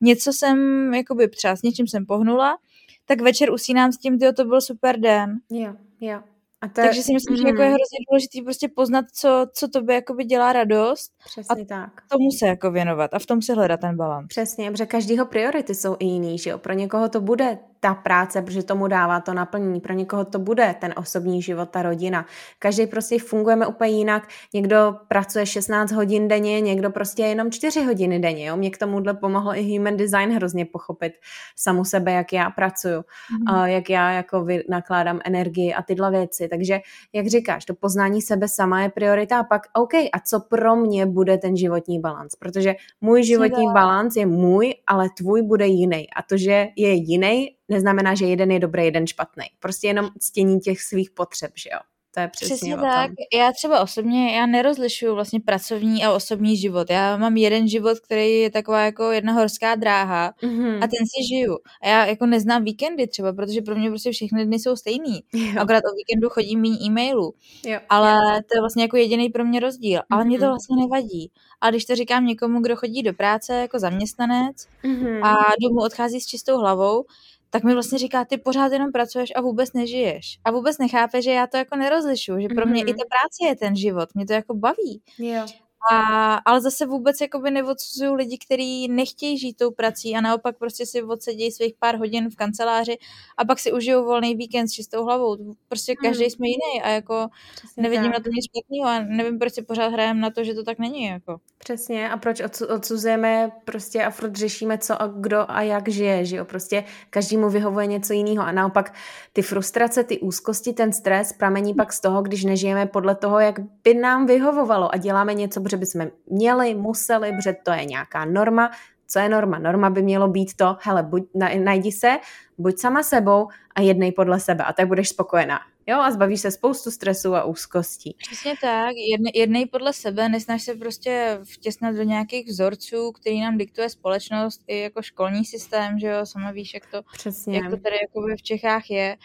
[0.00, 0.58] něco jsem,
[0.94, 2.58] jakoby třeba s něčím jsem pohnula,
[3.06, 5.38] tak večer usínám s tím, že to byl super den.
[5.50, 6.20] Jo, jo.
[6.62, 7.42] A to Takže si myslím, mm.
[7.42, 7.74] že jako je mhm.
[7.74, 11.12] hrozně důležité prostě poznat, co, co tobě jakoby dělá radost.
[11.24, 12.02] Přesně a tak.
[12.08, 14.26] tomu se jako věnovat a v tom se hledat ten balans.
[14.28, 16.58] Přesně, protože každýho priority jsou i jiný, že jo.
[16.58, 19.80] Pro někoho to bude ta práce, protože tomu dává to naplnění.
[19.80, 22.26] Pro někoho to bude ten osobní život, ta rodina.
[22.58, 24.28] Každý prostě fungujeme úplně jinak.
[24.54, 28.46] Někdo pracuje 16 hodin denně, někdo prostě jenom 4 hodiny denně.
[28.46, 28.56] Jo?
[28.56, 31.12] Mě k tomuhle pomohl i human design hrozně pochopit
[31.56, 33.64] samu sebe, jak já pracuju, mm-hmm.
[33.64, 36.48] jak já jako nakládám energii a tyhle věci.
[36.48, 36.80] Takže,
[37.12, 41.06] jak říkáš, to poznání sebe sama je priorita a pak, OK, a co pro mě
[41.06, 42.34] bude ten životní balans?
[42.34, 46.06] Protože můj životní balans je můj, ale tvůj bude jiný.
[46.16, 49.44] A to, že je jiný, neznamená, že jeden je dobrý, jeden špatný.
[49.58, 51.80] Prostě jenom ctění těch svých potřeb, že jo.
[52.14, 53.10] To je přesně, přesně tak.
[53.34, 56.90] Já třeba osobně, já nerozlišuju vlastně pracovní a osobní život.
[56.90, 60.76] Já mám jeden život, který je taková jako jedna horská dráha mm-hmm.
[60.76, 61.58] a ten si žiju.
[61.82, 65.22] A já jako neznám víkendy třeba, protože pro mě prostě všechny dny jsou stejný.
[65.32, 65.60] Jo.
[65.60, 67.34] Akorát o víkendu chodím méně e-mailů.
[67.66, 67.80] Jo.
[67.88, 68.40] Ale jo.
[68.48, 70.00] to je vlastně jako jediný pro mě rozdíl.
[70.10, 70.26] Ale mm-hmm.
[70.26, 70.50] mě to mhm.
[70.50, 71.30] vlastně nevadí.
[71.60, 75.26] A když to říkám někomu, kdo chodí do práce jako zaměstnanec mm-hmm.
[75.26, 77.04] a domů odchází s čistou hlavou,
[77.50, 80.38] tak mi vlastně říká, ty pořád jenom pracuješ a vůbec nežiješ.
[80.44, 82.90] A vůbec nechápe, že já to jako nerozlišu, že pro mě mm-hmm.
[82.90, 85.02] i ta práce je ten život, mě to jako baví.
[85.18, 85.46] Jo.
[85.92, 90.86] A, ale zase vůbec jakoby neodsuzuju lidi, kteří nechtějí žít tou prací a naopak prostě
[90.86, 92.98] si odsedí svých pár hodin v kanceláři
[93.38, 95.36] a pak si užijou volný víkend s čistou hlavou.
[95.68, 96.30] Prostě každý hmm.
[96.30, 98.12] jsme jiný a jako Přesně nevidím tak.
[98.12, 100.78] na to nic špatného a nevím, proč si pořád hrajeme na to, že to tak
[100.78, 101.04] není.
[101.04, 101.40] Jako.
[101.58, 102.42] Přesně a proč
[102.74, 106.44] odsuzujeme prostě a furt řešíme, co a kdo a jak žije, že jo?
[106.44, 108.94] Prostě každému vyhovuje něco jiného a naopak
[109.32, 113.60] ty frustrace, ty úzkosti, ten stres pramení pak z toho, když nežijeme podle toho, jak
[113.84, 118.70] by nám vyhovovalo a děláme něco, protože bychom měli, museli, protože to je nějaká norma.
[119.06, 119.58] Co je norma?
[119.58, 121.28] Norma by mělo být to, hele, buď,
[121.64, 122.18] najdi se,
[122.58, 125.60] buď sama sebou a jednej podle sebe a tak budeš spokojená.
[125.86, 128.16] Jo, a zbavíš se spoustu stresu a úzkostí.
[128.18, 133.58] Přesně tak, jedne, jednej podle sebe, nesnaž se prostě vtěsnat do nějakých vzorců, který nám
[133.58, 137.56] diktuje společnost i jako školní systém, že jo, sama víš, jak to, Přesně.
[137.56, 139.16] jak to tady jakoby v Čechách je.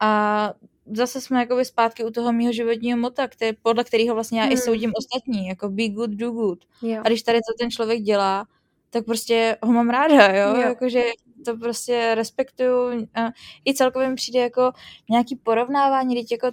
[0.00, 0.52] A
[0.92, 4.52] zase jsme jakoby zpátky u toho mého životního mota, který, podle kterého vlastně já hmm.
[4.52, 6.64] i soudím ostatní, jako be good, do good.
[6.82, 7.02] Jo.
[7.04, 8.46] A když tady to ten člověk dělá,
[8.90, 10.60] tak prostě ho mám ráda, jo, jo.
[10.60, 11.02] jakože
[11.44, 13.08] to prostě respektuju.
[13.64, 14.72] I celkově mi přijde jako
[15.10, 16.50] nějaký porovnávání, teď jako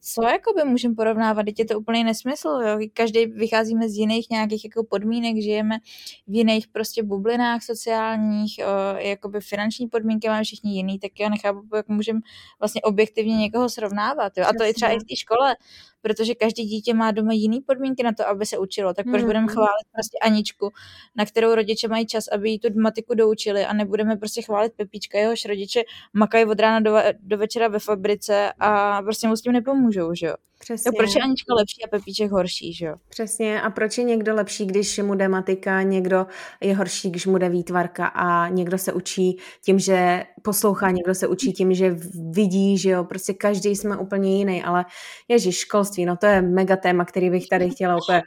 [0.00, 2.78] co jakoby můžeme porovnávat, teď je to úplně nesmysl, jo?
[2.92, 5.78] každý vycházíme z jiných nějakých jako podmínek, žijeme
[6.26, 11.76] v jiných prostě bublinách sociálních, o, jakoby finanční podmínky máme všichni jiný, tak já nechápu,
[11.76, 12.20] jak můžeme
[12.60, 14.44] vlastně objektivně někoho srovnávat, jo?
[14.48, 15.56] a to je třeba i v té škole,
[16.02, 18.94] protože každý dítě má doma jiný podmínky na to, aby se učilo.
[18.94, 19.26] Tak proč mm.
[19.26, 20.70] budeme chválit prostě Aničku,
[21.16, 25.18] na kterou rodiče mají čas, aby jí tu matiku doučili a nebudeme prostě chválit Pepíčka,
[25.18, 25.82] jehož rodiče
[26.12, 30.26] makají od rána do, do večera ve fabrice a prostě mu s tím nepomůžou, že
[30.26, 30.34] jo.
[30.60, 30.88] Přesně.
[30.88, 32.94] Jo, proč je Anička lepší a Pepíček horší, že jo?
[33.08, 33.62] Přesně.
[33.62, 36.26] A proč je někdo lepší, když mu jde matika, někdo
[36.60, 41.26] je horší, když mu jde výtvarka a někdo se učí tím, že poslouchá, někdo se
[41.26, 41.96] učí tím, že
[42.30, 44.84] vidí, že jo, prostě každý jsme úplně jiný, ale
[45.28, 48.22] ježiš, školství, no to je mega téma, který bych tady chtěla úplně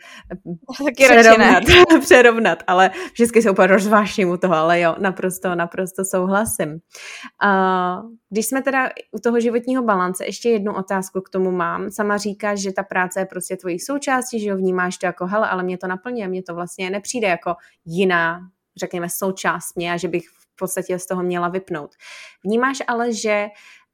[1.04, 1.64] přerovnat,
[2.02, 6.70] přerovnat, ale vždycky se úplně rozváším u toho, ale jo, naprosto, naprosto souhlasím.
[7.44, 11.92] Uh, když jsme teda u toho životního balance, ještě jednu otázku k tomu mám.
[11.92, 15.50] Sama říkáš, že ta práce je prostě tvojí součástí, že jo, vnímáš to jako, hele,
[15.50, 17.56] ale mě to naplňuje, mě to vlastně nepřijde jako
[17.86, 18.40] jiná,
[18.78, 21.92] řekněme, součást mě a že bych v podstatě z toho měla vypnout.
[22.44, 23.48] Vnímáš ale, že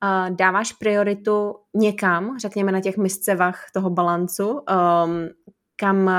[0.03, 4.63] uh, dáváš prioritu někam, řekněme na těch miscevách toho balancu, um,
[5.75, 6.13] kam uh,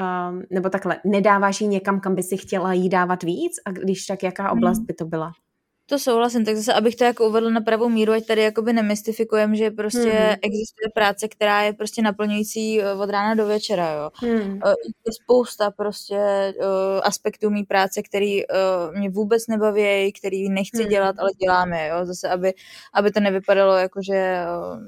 [0.00, 4.06] um, nebo takhle, nedáváš ji někam, kam by si chtěla jí dávat víc a když
[4.06, 4.86] tak, jaká oblast hmm.
[4.86, 5.32] by to byla?
[5.90, 9.54] To souhlasím, tak zase, abych to jako uvedl na pravou míru, ať tady jakoby nemystifikujem,
[9.54, 10.36] že prostě hmm.
[10.42, 14.10] existuje práce, která je prostě naplňující eh, od rána do večera, jo.
[14.14, 14.60] Hmm.
[15.06, 16.16] Je spousta prostě
[16.58, 16.64] uh,
[17.02, 20.88] aspektů mý práce, který uh, mě vůbec nebaví, který nechci hmm.
[20.90, 22.06] dělat, ale děláme, jo.
[22.06, 22.52] Zase, aby,
[22.94, 24.42] aby to nevypadalo jako, že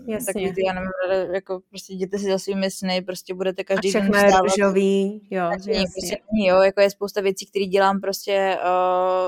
[0.09, 3.97] uh, takový ty, já nevím, jako prostě jděte si za svými sny, prostě budete každý
[3.97, 4.41] A den vstávat.
[4.41, 5.73] Růžový, jo, jasně.
[5.73, 8.59] Prostě, jo, jako je spousta věcí, které dělám prostě,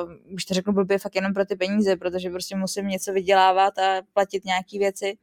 [0.04, 3.78] uh, už to řeknu blbě, fakt jenom pro ty peníze, protože prostě musím něco vydělávat
[3.78, 5.18] a platit nějaké věci.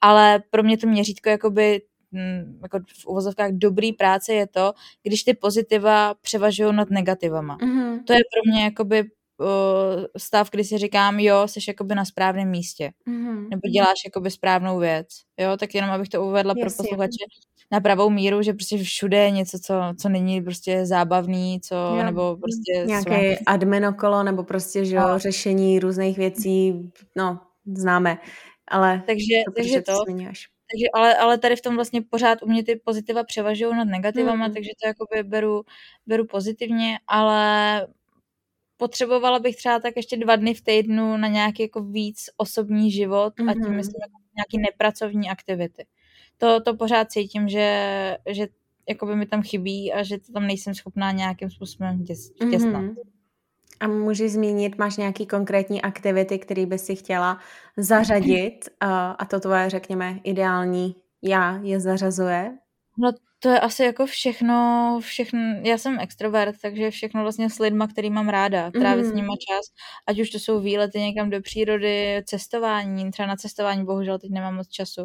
[0.00, 1.82] Ale pro mě to měřítko jakoby
[2.12, 4.72] mm, jako v uvozovkách dobrý práce je to,
[5.02, 7.58] když ty pozitiva převažují nad negativama.
[7.58, 8.04] Mm-hmm.
[8.04, 9.04] To je pro mě jakoby
[9.44, 12.90] uh, stav, kdy si říkám, jo, jsi jakoby na správném místě.
[13.08, 13.48] Mm-hmm.
[13.48, 15.06] Nebo děláš jakoby správnou věc.
[15.40, 17.24] Jo, tak jenom abych to uvedla yes, pro posluchače
[17.72, 22.02] na pravou míru, že prostě všude je něco, co, co není prostě zábavný, co, jo.
[22.04, 22.86] nebo prostě...
[22.86, 25.18] Nějaké admin okolo, nebo prostě, že jo, no.
[25.18, 27.40] řešení různých věcí, no,
[27.76, 28.18] známe
[28.68, 29.92] Ale takže, to, takže to.
[29.92, 30.12] to
[30.72, 34.48] takže, ale, ale tady v tom vlastně pořád u mě ty pozitiva převažují nad negativama,
[34.48, 34.54] mm.
[34.54, 35.62] takže to jakoby beru,
[36.06, 37.86] beru pozitivně, ale
[38.84, 43.34] potřebovala bych třeba tak ještě dva dny v týdnu na nějaký jako víc osobní život
[43.34, 43.50] mm-hmm.
[43.50, 43.76] a tím mm-hmm.
[43.76, 45.86] myslím jako nějaký nepracovní aktivity.
[46.38, 47.68] To, to pořád cítím, že,
[48.30, 48.46] že
[48.88, 52.04] jakoby mi tam chybí a že to tam nejsem schopná nějakým způsobem
[52.46, 52.82] vtěsnat.
[52.82, 52.94] Mm-hmm.
[53.80, 57.38] A můžeš zmínit, máš nějaký konkrétní aktivity, které by si chtěla
[57.76, 62.58] zařadit a, a to tvoje, řekněme, ideální já je zařazuje?
[62.98, 63.12] No
[63.44, 68.10] to je asi jako všechno, všechno, já jsem extrovert, takže všechno vlastně s lidma, který
[68.10, 69.10] mám ráda, trávit mm.
[69.10, 69.66] s nima čas,
[70.06, 74.54] ať už to jsou výlety někam do přírody, cestování, třeba na cestování bohužel teď nemám
[74.54, 75.04] moc času,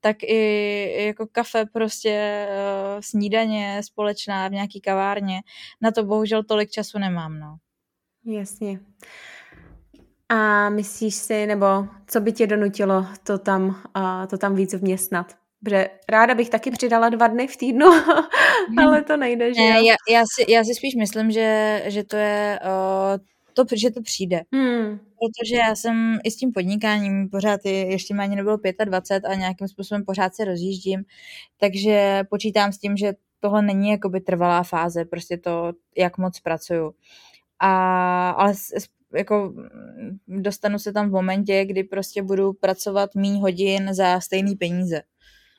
[0.00, 5.40] tak i jako kafe prostě, uh, snídaně společná v nějaký kavárně,
[5.80, 7.56] na to bohužel tolik času nemám, no.
[8.24, 8.80] Jasně.
[10.28, 11.66] A myslíš si, nebo
[12.06, 13.66] co by tě donutilo to tam,
[13.96, 15.45] uh, to tam víc vměstnat?
[15.64, 17.86] Protože ráda bych taky přidala dva dny v týdnu,
[18.78, 22.16] ale to nejde, že ne, já, já, si, já si spíš myslím, že, že to
[22.16, 23.20] je uh,
[23.64, 24.42] to, že to přijde.
[24.52, 24.98] Hmm.
[24.98, 29.68] Protože já jsem i s tím podnikáním pořád, ještě mi ani nebylo 25 a nějakým
[29.68, 31.04] způsobem pořád se rozjíždím,
[31.60, 36.94] takže počítám s tím, že tohle není jakoby trvalá fáze, prostě to, jak moc pracuju.
[37.58, 38.54] A, ale
[39.14, 39.54] jako
[40.28, 45.02] dostanu se tam v momentě, kdy prostě budu pracovat méně hodin za stejný peníze.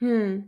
[0.02, 0.44] Hmm.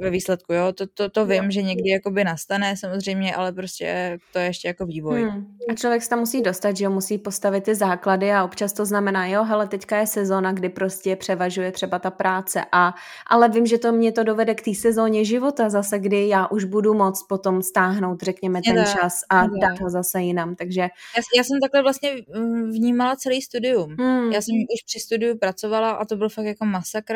[0.00, 4.38] Ve výsledku, jo, to, to, to vím, že někdy jakoby nastane samozřejmě, ale prostě to
[4.38, 5.22] je ještě jako vývoj.
[5.22, 5.56] Hmm.
[5.70, 8.86] A člověk se tam musí dostat, že jo, musí postavit ty základy a občas to
[8.86, 12.94] znamená, jo, hele, teďka je sezóna, kdy prostě převažuje třeba ta práce a,
[13.26, 16.64] ale vím, že to mě to dovede k té sezóně života zase, kdy já už
[16.64, 20.80] budu moc potom stáhnout, řekněme, ten je čas a je dát ho zase jinam, takže...
[20.80, 23.96] Já, já jsem takhle vlastně mm, vnímala celý studium.
[23.98, 24.32] Hmm.
[24.32, 27.14] Já jsem už při studiu pracovala a to byl fakt jako masakr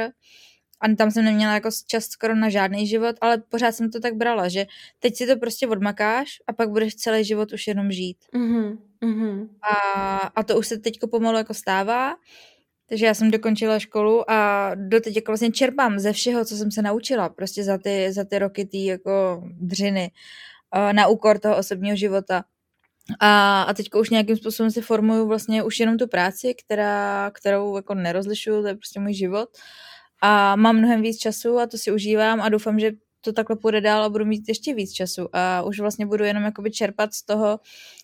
[0.81, 4.15] a tam jsem neměla jako čas skoro na žádný život, ale pořád jsem to tak
[4.15, 4.67] brala, že
[4.99, 8.17] teď si to prostě odmakáš a pak budeš celý život už jenom žít.
[8.35, 8.79] Mm-hmm.
[9.03, 9.49] Mm-hmm.
[9.63, 12.17] A, a to už se teďko pomalu jako stává,
[12.89, 16.83] takže já jsem dokončila školu a doteď jako vlastně čerpám ze všeho, co jsem se
[16.83, 20.11] naučila, prostě za ty, za ty roky tý jako dřiny
[20.93, 22.45] na úkor toho osobního života.
[23.21, 27.77] A, a teďko už nějakým způsobem si formuju vlastně už jenom tu práci, která, kterou
[27.77, 29.49] jako nerozlišuju, to je prostě můj život
[30.23, 33.81] a mám mnohem víc času a to si užívám a doufám, že to takhle půjde
[33.81, 37.23] dál a budu mít ještě víc času a už vlastně budu jenom jakoby čerpat z
[37.23, 37.61] toho,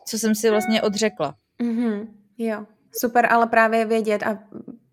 [0.08, 1.34] co jsem si vlastně odřekla.
[1.62, 2.08] Mm-hmm,
[2.38, 2.66] jo,
[3.00, 4.38] super, ale právě vědět a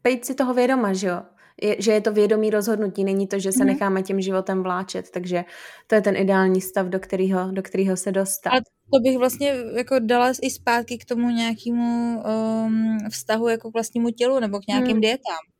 [0.04, 1.22] být si toho vědoma, že jo?
[1.62, 3.66] Je, že je to vědomý rozhodnutí, není to, že se mm-hmm.
[3.66, 5.46] necháme tím životem vláčet, takže
[5.88, 8.50] to je ten ideální stav, do kterého, do kterého se dostat.
[8.50, 8.58] A
[8.94, 14.10] to bych vlastně jako dala i zpátky k tomu nějakému um, vztahu jako k vlastnímu
[14.10, 15.02] tělu nebo k nějakým mm.
[15.02, 15.51] dietám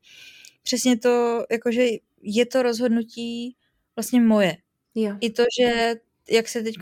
[0.72, 1.86] přesně to, jakože
[2.22, 3.56] je to rozhodnutí
[3.96, 4.56] vlastně moje.
[4.94, 5.16] Jo.
[5.20, 5.94] I to, že
[6.30, 6.76] jak se teď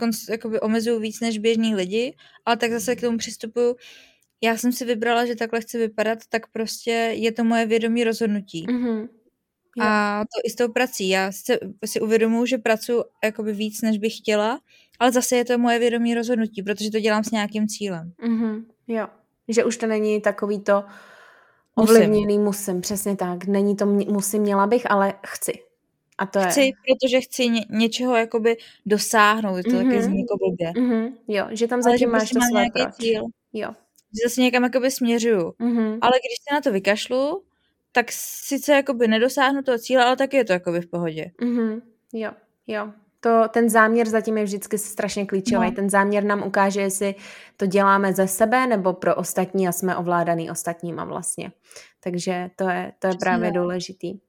[0.61, 2.15] omezuju víc než běžní lidi,
[2.45, 3.75] ale tak zase k tomu přistupuju,
[4.41, 8.67] já jsem si vybrala, že takhle chci vypadat, tak prostě je to moje vědomí rozhodnutí.
[8.67, 9.09] Mm-hmm.
[9.81, 11.09] A to i s tou prací.
[11.09, 14.61] Já si, si uvědomuji, že pracuji jakoby víc, než bych chtěla,
[14.99, 18.13] ale zase je to moje vědomí rozhodnutí, protože to dělám s nějakým cílem.
[18.23, 18.65] Mm-hmm.
[18.87, 19.07] Jo.
[19.47, 20.83] Že už to není takový to,
[21.75, 23.45] Ovlivněný musím, přesně tak.
[23.45, 25.53] Není to musím, měla bych, ale chci.
[26.17, 26.71] A to chci, je...
[26.71, 29.85] protože chci ně, něčeho jakoby dosáhnout, to mm-hmm.
[29.85, 30.71] taky zní jako blbě.
[30.71, 31.13] Mm-hmm.
[31.27, 32.95] Jo, že tam zatím máš prostě to své proč.
[32.95, 33.23] Cíl.
[33.53, 33.69] Jo.
[34.13, 35.49] Že zase někam jakoby směřuju.
[35.49, 35.97] Mm-hmm.
[36.01, 37.43] Ale když se na to vykašlu,
[37.91, 41.31] tak sice jakoby nedosáhnu toho cíle, ale taky je to jakoby v pohodě.
[41.41, 41.81] Mm-hmm.
[42.13, 42.31] Jo,
[42.67, 42.91] jo
[43.23, 45.65] to, ten záměr zatím je vždycky strašně klíčový.
[45.65, 45.71] No.
[45.71, 47.15] Ten záměr nám ukáže, jestli
[47.57, 51.51] to děláme ze sebe nebo pro ostatní a jsme ovládaný ostatníma vlastně.
[51.99, 54.19] Takže to je, to je právě důležitý.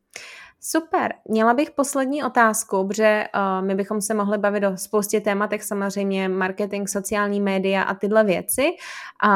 [0.64, 1.14] Super.
[1.28, 6.28] Měla bych poslední otázku, protože uh, my bychom se mohli bavit o spoustě tématech, samozřejmě
[6.28, 9.30] marketing, sociální média a tyhle věci, uh,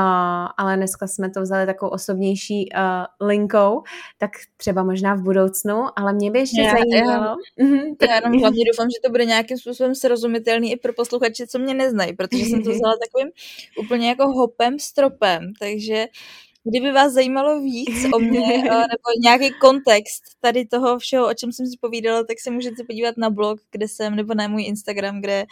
[0.56, 3.82] ale dneska jsme to vzali takovou osobnější uh, linkou,
[4.18, 7.36] tak třeba možná v budoucnu, ale mě by ještě já, zajímalo.
[7.58, 11.46] Já, mhm, já jenom hlavně doufám, že to bude nějakým způsobem srozumitelný i pro posluchače,
[11.46, 13.28] co mě neznají, protože jsem to vzala takovým
[13.78, 16.06] úplně jako hopem, stropem, takže
[16.68, 21.52] Kdyby vás zajímalo víc o mě eh, nebo nějaký kontext tady toho všeho, o čem
[21.52, 25.20] jsem si povídala, tak se můžete podívat na blog, kde jsem, nebo na můj Instagram,
[25.20, 25.46] kde,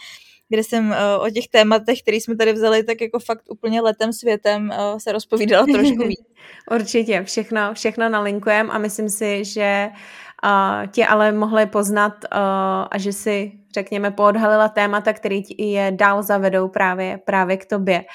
[0.49, 4.13] kde jsem uh, o těch tématech, které jsme tady vzali, tak jako fakt úplně letem
[4.13, 6.19] světem uh, se rozpovídala trošku víc.
[6.71, 9.89] Určitě, všechno, všechno nalinkujeme a myslím si, že
[10.45, 12.39] uh, tě ale mohli poznat uh,
[12.91, 18.05] a že si, řekněme, poodhalila témata, které je dál zavedou právě, právě k tobě.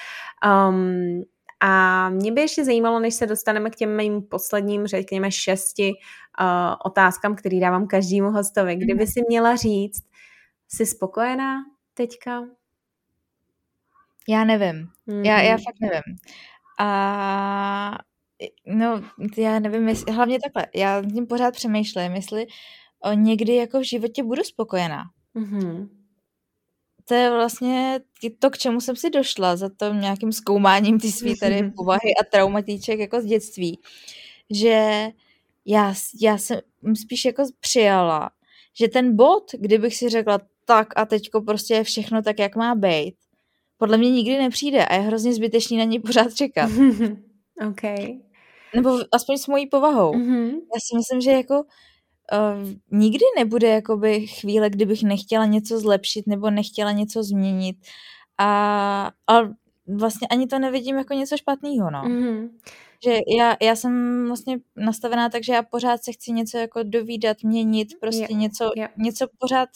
[0.68, 1.22] Um,
[1.61, 5.92] A mě by ještě zajímalo, než se dostaneme k těm mým posledním, řekněme, šesti
[6.40, 6.46] uh,
[6.84, 8.76] otázkám, který dávám každému hostovi.
[8.76, 10.02] Kdyby si měla říct,
[10.68, 11.56] jsi spokojená
[11.94, 12.42] teďka?
[14.28, 14.88] Já nevím.
[15.08, 15.24] Mm-hmm.
[15.24, 15.62] Já, já mhm.
[15.64, 16.16] fakt nevím.
[16.78, 17.98] A
[18.66, 19.00] no,
[19.36, 22.46] já nevím, jestli, hlavně takhle, já tím pořád přemýšlím, jestli
[23.04, 25.04] o, někdy jako v životě budu spokojená.
[25.36, 25.88] Mm-hmm.
[27.11, 28.00] To je vlastně
[28.38, 32.24] to, k čemu jsem si došla za to nějakým zkoumáním ty svý tady povahy a
[32.30, 33.80] traumatíček jako z dětství,
[34.50, 35.06] že
[35.66, 36.61] já, já jsem
[37.02, 38.30] spíš jako přijala,
[38.78, 42.74] že ten bod, kdybych si řekla tak a teďko prostě je všechno tak, jak má
[42.74, 43.14] být,
[43.76, 46.70] podle mě nikdy nepřijde a je hrozně zbytečný na něj pořád čekat.
[47.68, 47.82] OK.
[48.74, 50.12] Nebo aspoň s mojí povahou.
[50.12, 50.50] Mm-hmm.
[50.50, 51.62] Já si myslím, že jako
[52.33, 57.76] uh, nikdy nebude jakoby chvíle, kdybych nechtěla něco zlepšit nebo nechtěla něco změnit.
[58.39, 59.41] A, a
[59.87, 62.03] vlastně ani to nevidím jako něco špatného, no.
[62.03, 62.51] Mm-hmm.
[63.05, 67.37] Že já, já jsem vlastně nastavená tak, že já pořád se chci něco jako dovídat,
[67.43, 68.31] měnit, prostě yeah.
[68.31, 68.91] něco, yeah.
[68.97, 69.68] něco pořád,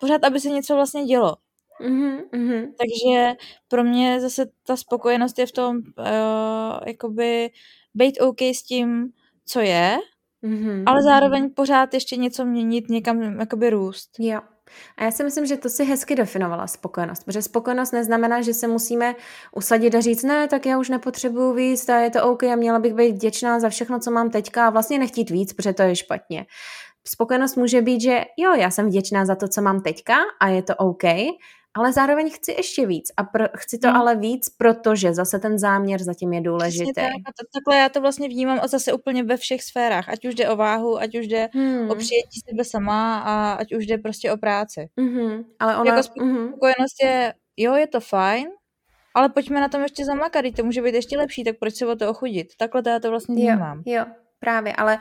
[0.00, 1.36] pořád, aby se něco vlastně dělo.
[1.80, 3.34] Mm-hmm, Takže
[3.68, 7.50] pro mě zase ta spokojenost je v tom uh, jakoby
[7.94, 9.12] být OK s tím,
[9.46, 9.98] co je,
[10.44, 10.82] mm-hmm.
[10.86, 14.10] ale zároveň pořád ještě něco měnit, někam jakoby růst.
[14.18, 14.40] Jo.
[14.96, 18.68] A já si myslím, že to si hezky definovala spokojenost, protože spokojenost neznamená, že se
[18.68, 19.14] musíme
[19.56, 22.78] usadit a říct, ne, tak já už nepotřebuju víc a je to OK a měla
[22.78, 25.96] bych být vděčná za všechno, co mám teďka a vlastně nechtít víc, protože to je
[25.96, 26.46] špatně.
[27.06, 30.62] Spokojenost může být, že jo, já jsem vděčná za to, co mám teďka a je
[30.62, 31.04] to OK,
[31.74, 33.96] ale zároveň chci ještě víc a pro, chci to hmm.
[33.96, 36.92] ale víc, protože zase ten záměr zatím je důležitý.
[36.92, 40.34] Tak, to, takhle já to vlastně vnímám a zase úplně ve všech sférách, ať už
[40.34, 41.90] jde o váhu, ať už jde hmm.
[41.90, 44.88] o přijetí sebe sama a ať už jde prostě o práci.
[44.98, 45.44] Mm-hmm.
[45.58, 45.96] Ale ona...
[45.96, 46.48] Jako mm-hmm.
[46.48, 48.48] spokojenost je, jo, je to fajn,
[49.14, 51.96] ale pojďme na tom ještě zamakat, to může být ještě lepší, tak proč se o
[51.96, 52.46] to ochudit?
[52.58, 53.82] Takhle to já to vlastně vnímám.
[53.86, 54.04] Jo, jo,
[54.38, 54.98] právě, ale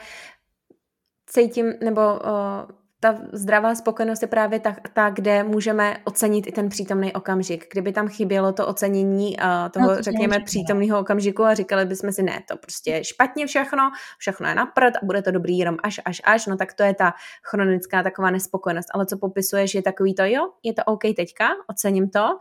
[1.25, 6.69] cítím, nebo uh, ta zdravá spokojenost je právě ta, ta, kde můžeme ocenit i ten
[6.69, 7.67] přítomný okamžik.
[7.71, 12.11] Kdyby tam chybělo to ocenění uh, toho, no, to řekněme, přítomného okamžiku a říkali bychom
[12.11, 15.57] si, ne, to prostě je špatně všechno, všechno je na prd a bude to dobrý
[15.57, 18.87] jenom až, až, až, no tak to je ta chronická taková nespokojenost.
[18.93, 22.37] Ale co popisuješ, je takový to, jo, je to OK teďka, ocením to,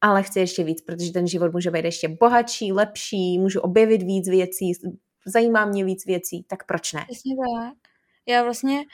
[0.00, 4.28] ale chci ještě víc, protože ten život může být ještě bohatší, lepší, můžu objevit víc
[4.28, 4.72] věcí,
[5.26, 7.04] zajímá mě víc věcí, tak proč ne?
[7.10, 7.74] Přesně tak.
[8.26, 8.84] Já vlastně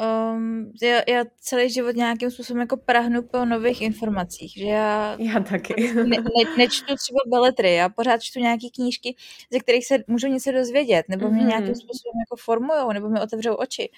[0.00, 5.40] Um, já, já celý život nějakým způsobem jako prahnu po nových informacích, že já, já
[5.40, 5.94] taky.
[5.94, 9.16] ne, ne, nečtu třeba beletry, já pořád čtu nějaké knížky,
[9.52, 11.48] ze kterých se můžu něco dozvědět, nebo mě mm-hmm.
[11.48, 13.90] nějakým způsobem jako formujou, nebo mi otevřou oči.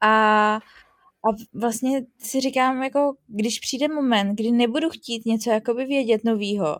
[0.00, 0.54] A,
[1.24, 6.76] a vlastně si říkám, jako když přijde moment, kdy nebudu chtít něco jakoby vědět novýho,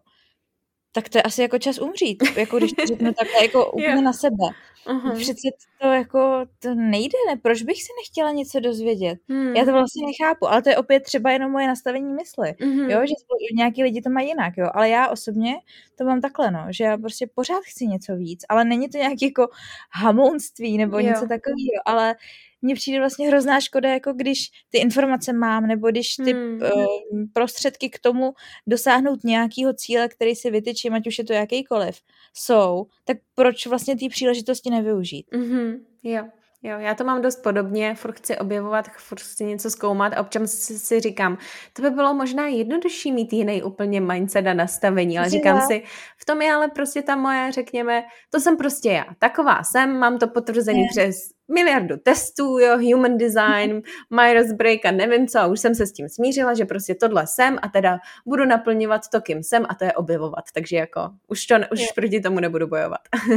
[0.92, 4.00] tak to je asi jako čas umřít, jako když to řeknu takhle jako úplně yeah.
[4.00, 4.44] na sebe.
[4.86, 5.16] Uh-huh.
[5.16, 5.48] Přece
[5.80, 7.36] to jako, to nejde, ne?
[7.36, 9.18] Proč bych si nechtěla něco dozvědět?
[9.28, 9.56] Hmm.
[9.56, 12.90] Já to vlastně nechápu, ale to je opět třeba jenom moje nastavení mysli, uh-huh.
[12.90, 13.14] jo, že
[13.54, 15.54] nějaký lidi to mají jinak, jo, ale já osobně
[15.98, 19.24] to mám takhle, no, že já prostě pořád chci něco víc, ale není to nějaký
[19.24, 19.48] jako
[19.92, 21.04] hamounství nebo jo.
[21.06, 22.14] něco takového, ale
[22.62, 24.38] mně přijde vlastně hrozná škoda, jako když
[24.70, 26.60] ty informace mám, nebo když ty hmm.
[26.62, 26.86] uh,
[27.32, 28.32] prostředky k tomu
[28.66, 32.00] dosáhnout nějakého cíle, který si vytyčím, ať už je to jakýkoliv,
[32.34, 35.26] jsou, tak proč vlastně ty příležitosti nevyužít?
[35.32, 35.80] Mm-hmm.
[36.02, 36.24] Jo.
[36.62, 40.52] Jo, já to mám dost podobně, furt chci objevovat, furt chci něco zkoumat a občas
[40.52, 41.38] si, si říkám,
[41.72, 45.82] to by bylo možná jednodušší mít jiný úplně mindset a nastavení, ale říkám si,
[46.16, 50.18] v tom je ale prostě ta moje, řekněme, to jsem prostě já, taková jsem, mám
[50.18, 50.88] to potvrzený je.
[50.90, 55.86] přes miliardu testů, jo, human design, Myers Break a nevím co, a už jsem se
[55.86, 59.74] s tím smířila, že prostě tohle jsem a teda budu naplňovat to, kým jsem a
[59.74, 61.86] to je objevovat, takže jako už, to, už je.
[61.94, 63.00] proti tomu nebudu bojovat.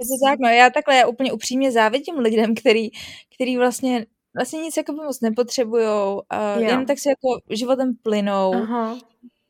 [0.00, 2.88] je to tak, no já takhle já úplně upřímně závidím lidem, který,
[3.34, 8.98] který vlastně vlastně nic jako moc nepotřebujou, a jen tak si jako životem plynou Aha.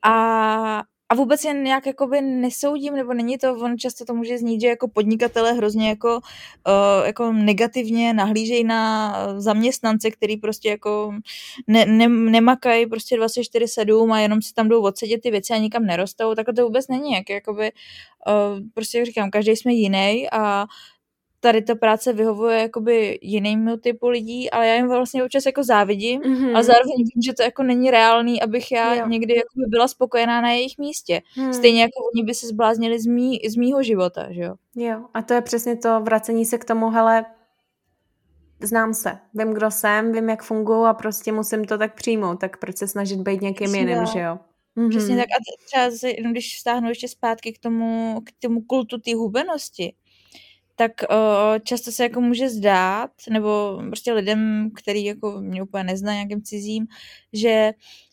[0.05, 0.83] a
[1.13, 4.67] a vůbec jen nějak jakoby nesoudím, nebo není to, on často to může znít, že
[4.67, 11.15] jako podnikatele hrozně jako, uh, jako negativně nahlížejí na zaměstnance, který prostě jako
[11.67, 15.85] ne, ne, nemakají prostě 24-7 a jenom si tam jdou odsedět ty věci a nikam
[15.85, 17.73] nerostou, tak to vůbec není, jak jakoby,
[18.27, 20.67] uh, prostě jak říkám, každý jsme jiný a
[21.43, 26.21] tady ta práce vyhovuje jakoby jinému typu lidí, ale já jim vlastně občas jako závidím,
[26.21, 26.55] mm-hmm.
[26.55, 29.09] ale zároveň vím, že to jako není reálný, abych já jo.
[29.09, 31.23] někdy jakoby byla spokojená na jejich místě.
[31.37, 31.53] Mm.
[31.53, 34.55] Stejně jako oni by se zbláznili z, mý, z mýho života, že jo?
[34.77, 37.25] Jo, a to je přesně to vracení se k tomu, hele,
[38.61, 42.57] znám se, vím, kdo jsem, vím, jak funguji a prostě musím to tak přijmout, tak
[42.57, 44.39] proč se snažit být někým jiným, že jo?
[44.77, 44.89] Mm-hmm.
[44.89, 49.15] Přesně tak a třeba zase, když vztáhnu ještě zpátky k tomu, k tomu kultu té
[49.15, 49.95] hubenosti,
[50.83, 56.13] tak uh, často se jako může zdát, nebo prostě lidem, který jako mě úplně nezná
[56.13, 56.87] nějakým cizím,
[57.33, 57.73] že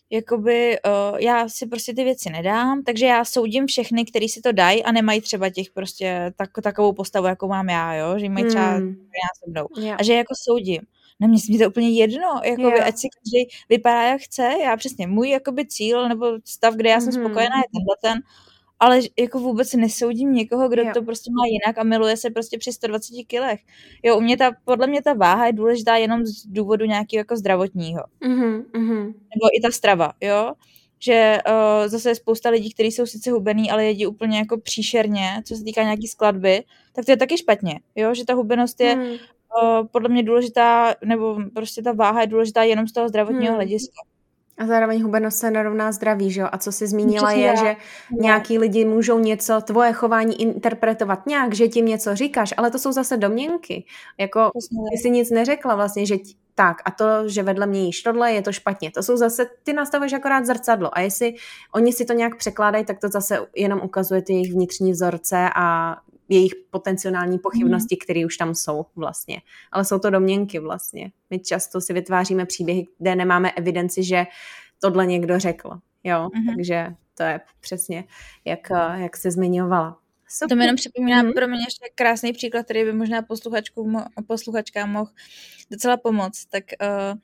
[0.09, 4.51] jakoby uh, já si prostě ty věci nedám, takže já soudím všechny, kteří si to
[4.51, 8.45] dají a nemají třeba těch prostě tak, takovou postavu, jako mám já, jo, že mají
[8.45, 8.87] třeba hmm.
[8.87, 9.67] já mnou.
[9.79, 9.97] Yeah.
[9.99, 10.81] A že jako soudím.
[11.19, 12.87] Na mě je to úplně jedno, jakoby, yeah.
[12.87, 16.99] ať si každý vypadá, jak chce, já přesně, můj jakoby cíl nebo stav, kde já
[16.99, 17.25] jsem mm-hmm.
[17.25, 18.21] spokojená, je tenhle ten,
[18.79, 20.91] ale jako vůbec nesoudím někoho, kdo jo.
[20.93, 23.59] to prostě má jinak a miluje se prostě při 120 kilech.
[24.03, 27.37] Jo, u mě ta, podle mě ta váha je důležitá jenom z důvodu nějakého jako
[27.37, 28.03] zdravotního.
[28.21, 29.05] Mm-hmm, mm-hmm.
[29.05, 30.53] Nebo i ta strava, jo.
[31.01, 35.41] Že uh, zase je spousta lidí, kteří jsou sice hubený, ale jedí úplně jako příšerně,
[35.45, 36.63] co se týká nějaký skladby,
[36.93, 39.03] tak to je taky špatně, jo, že ta hubenost je mm.
[39.03, 39.17] uh,
[39.91, 43.55] podle mě důležitá, nebo prostě ta váha je důležitá jenom z toho zdravotního mm.
[43.55, 44.01] hlediska.
[44.59, 46.47] A zároveň hubenost se nerovná zdraví, že jo?
[46.51, 47.75] A co jsi zmínila je, že
[48.11, 52.91] nějaký lidi můžou něco, tvoje chování interpretovat nějak, že tím něco říkáš, ale to jsou
[52.91, 53.85] zase domněnky.
[54.17, 54.51] Jako,
[54.91, 56.23] ty jsi nic neřekla vlastně, že t-
[56.55, 58.91] tak a to, že vedle mě jíš tohle, je to špatně.
[58.91, 61.35] To jsou zase, ty nastavuješ akorát zrcadlo a jestli
[61.75, 65.95] oni si to nějak překládají, tak to zase jenom ukazuje ty jejich vnitřní vzorce a
[66.29, 67.99] jejich potenciální pochybnosti, mm.
[68.03, 69.41] které už tam jsou vlastně.
[69.71, 71.11] Ale jsou to domněnky vlastně.
[71.29, 74.25] My často si vytváříme příběhy, kde nemáme evidenci, že
[74.81, 75.69] tohle někdo řekl.
[76.03, 76.55] Jo, mm.
[76.55, 78.03] takže to je přesně,
[78.45, 79.99] jak, jak se zmiňovala.
[80.27, 80.49] Super.
[80.49, 81.33] To mi jenom připomíná mm.
[81.33, 85.11] pro mě ještě krásný příklad, který by možná posluchačkům, posluchačkám mohl
[85.71, 86.45] docela pomoct.
[86.45, 87.19] Tak uh,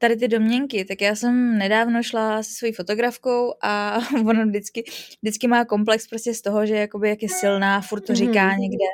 [0.00, 4.84] tady ty domněnky, tak já jsem nedávno šla se svojí fotografkou a ono vždycky,
[5.22, 8.58] vždycky má komplex prostě z toho, že jakoby jak je silná, furt to říká mm.
[8.58, 8.86] někde.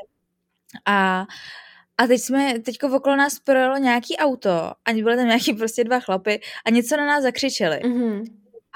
[0.86, 1.26] A
[1.98, 4.50] a teď jsme, teďko okolo nás projelo nějaký auto
[4.84, 7.76] a byly tam nějaký prostě dva chlapy a něco na nás zakřičeli.
[7.76, 8.24] Mm-hmm.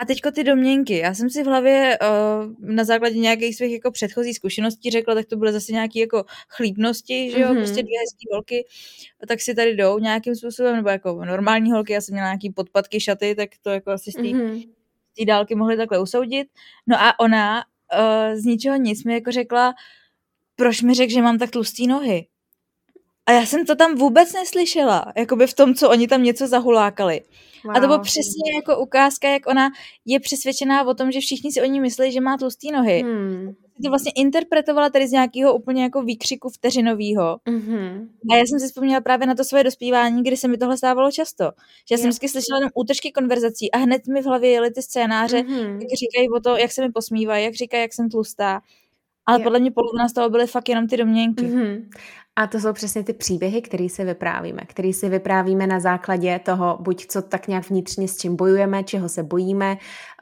[0.00, 0.96] A teďko ty domněnky.
[0.96, 5.26] Já jsem si v hlavě uh, na základě nějakých svých jako předchozích zkušeností řekla, tak
[5.26, 7.56] to byly zase nějaké jako chlípnosti, že jo, mm-hmm.
[7.56, 8.64] prostě dvě hezké holky,
[9.28, 13.00] tak si tady jdou nějakým způsobem, nebo jako normální holky, já jsem měla nějaký podpatky,
[13.00, 14.68] šaty, tak to jako asi z té mm-hmm.
[15.26, 16.48] dálky mohli takhle usoudit.
[16.86, 19.74] No a ona uh, z ničeho nic mi jako řekla,
[20.56, 22.26] proč mi řekl, že mám tak tlustý nohy.
[23.30, 27.20] A já jsem to tam vůbec neslyšela, jakoby v tom, co oni tam něco zahulákali.
[27.64, 27.76] Wow.
[27.76, 29.70] A to bylo přesně jako ukázka, jak ona
[30.04, 33.02] je přesvědčená o tom, že všichni si o ní myslí, že má tlustý nohy.
[33.02, 33.54] Hmm.
[33.84, 37.38] To vlastně interpretovala tady z nějakého úplně jako výkřiku vteřinového.
[37.48, 38.08] Mm-hmm.
[38.30, 41.12] A já jsem si vzpomněla právě na to svoje dospívání, kdy se mi tohle stávalo
[41.12, 41.44] často.
[41.88, 44.82] Že já jsem vždycky slyšela jenom útržky konverzací a hned mi v hlavě jeli ty
[44.82, 45.72] scénáře, mm-hmm.
[45.72, 48.60] jak říkají o to, jak se mi posmívají, jak říkají, jak jsem tlustá.
[49.26, 49.44] Ale yeah.
[49.44, 51.44] podle mě polovina z toho byly fakt jenom ty domněnky.
[51.44, 51.88] Mm-hmm.
[52.40, 56.78] A to jsou přesně ty příběhy, které si vyprávíme, které si vyprávíme na základě toho,
[56.80, 59.76] buď co tak nějak vnitřně s čím bojujeme, čeho se bojíme,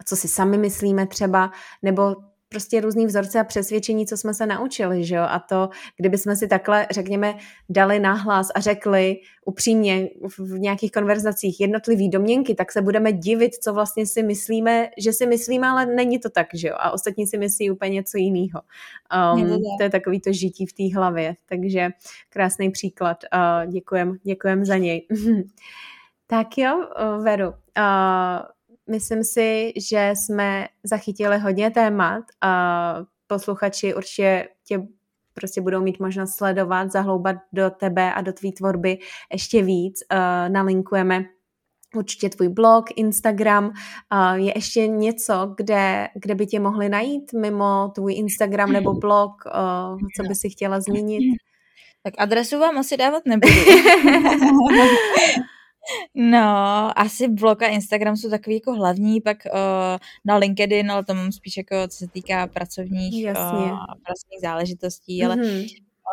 [0.05, 1.51] co si sami myslíme třeba,
[1.83, 2.17] nebo
[2.49, 5.23] prostě různý vzorce a přesvědčení, co jsme se naučili, že jo?
[5.29, 7.35] A to, kdyby jsme si takhle, řekněme,
[7.69, 13.73] dali nahlas a řekli upřímně v nějakých konverzacích jednotlivý domněnky, tak se budeme divit, co
[13.73, 16.75] vlastně si myslíme, že si myslíme, ale není to tak, že jo?
[16.79, 18.61] A ostatní si myslí úplně něco jiného.
[19.35, 21.37] Um, to je takový to žití v té hlavě.
[21.47, 21.89] Takže
[22.29, 23.25] krásný příklad.
[23.35, 25.07] Uh, děkujem, děkujem za něj.
[26.27, 27.49] tak jo, uh, Veru.
[27.49, 27.55] Uh,
[28.89, 32.95] myslím si, že jsme zachytili hodně témat a
[33.27, 34.83] posluchači určitě tě
[35.35, 38.99] prostě budou mít možnost sledovat, zahloubat do tebe a do tvý tvorby
[39.33, 40.03] ještě víc.
[40.13, 41.25] Uh, nalinkujeme
[41.97, 43.65] určitě tvůj blog, Instagram.
[43.65, 49.33] Uh, je ještě něco, kde, kde by tě mohli najít mimo tvůj Instagram nebo blog,
[49.47, 51.37] uh, co by si chtěla zmínit?
[52.03, 53.55] Tak adresu vám asi dávat nebudu.
[56.15, 56.49] No,
[56.99, 61.33] asi blog a Instagram jsou takový jako hlavní, pak uh, na LinkedIn, ale to mám
[61.33, 63.33] spíš jako, co se týká pracovních, uh,
[64.05, 65.67] pracovních záležitostí, ale mm-hmm.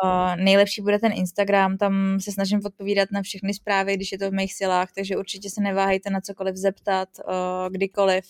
[0.04, 4.30] Uh, nejlepší bude ten Instagram, tam se snažím odpovídat na všechny zprávy, když je to
[4.30, 8.24] v mých silách, takže určitě se neváhejte na cokoliv zeptat, uh, kdykoliv.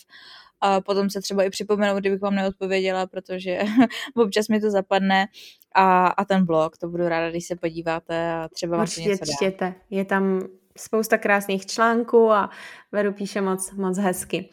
[0.60, 3.58] A potom se třeba i připomenout, kdybych vám neodpověděla, protože
[4.14, 5.26] občas mi to zapadne.
[5.74, 9.24] A, a ten blog, to budu ráda, když se podíváte a třeba vám to něco
[9.24, 9.32] dá.
[9.36, 9.74] čtěte.
[9.90, 10.40] Je tam
[10.76, 12.50] spousta krásných článků a
[12.92, 14.50] Veru píše moc, moc hezky.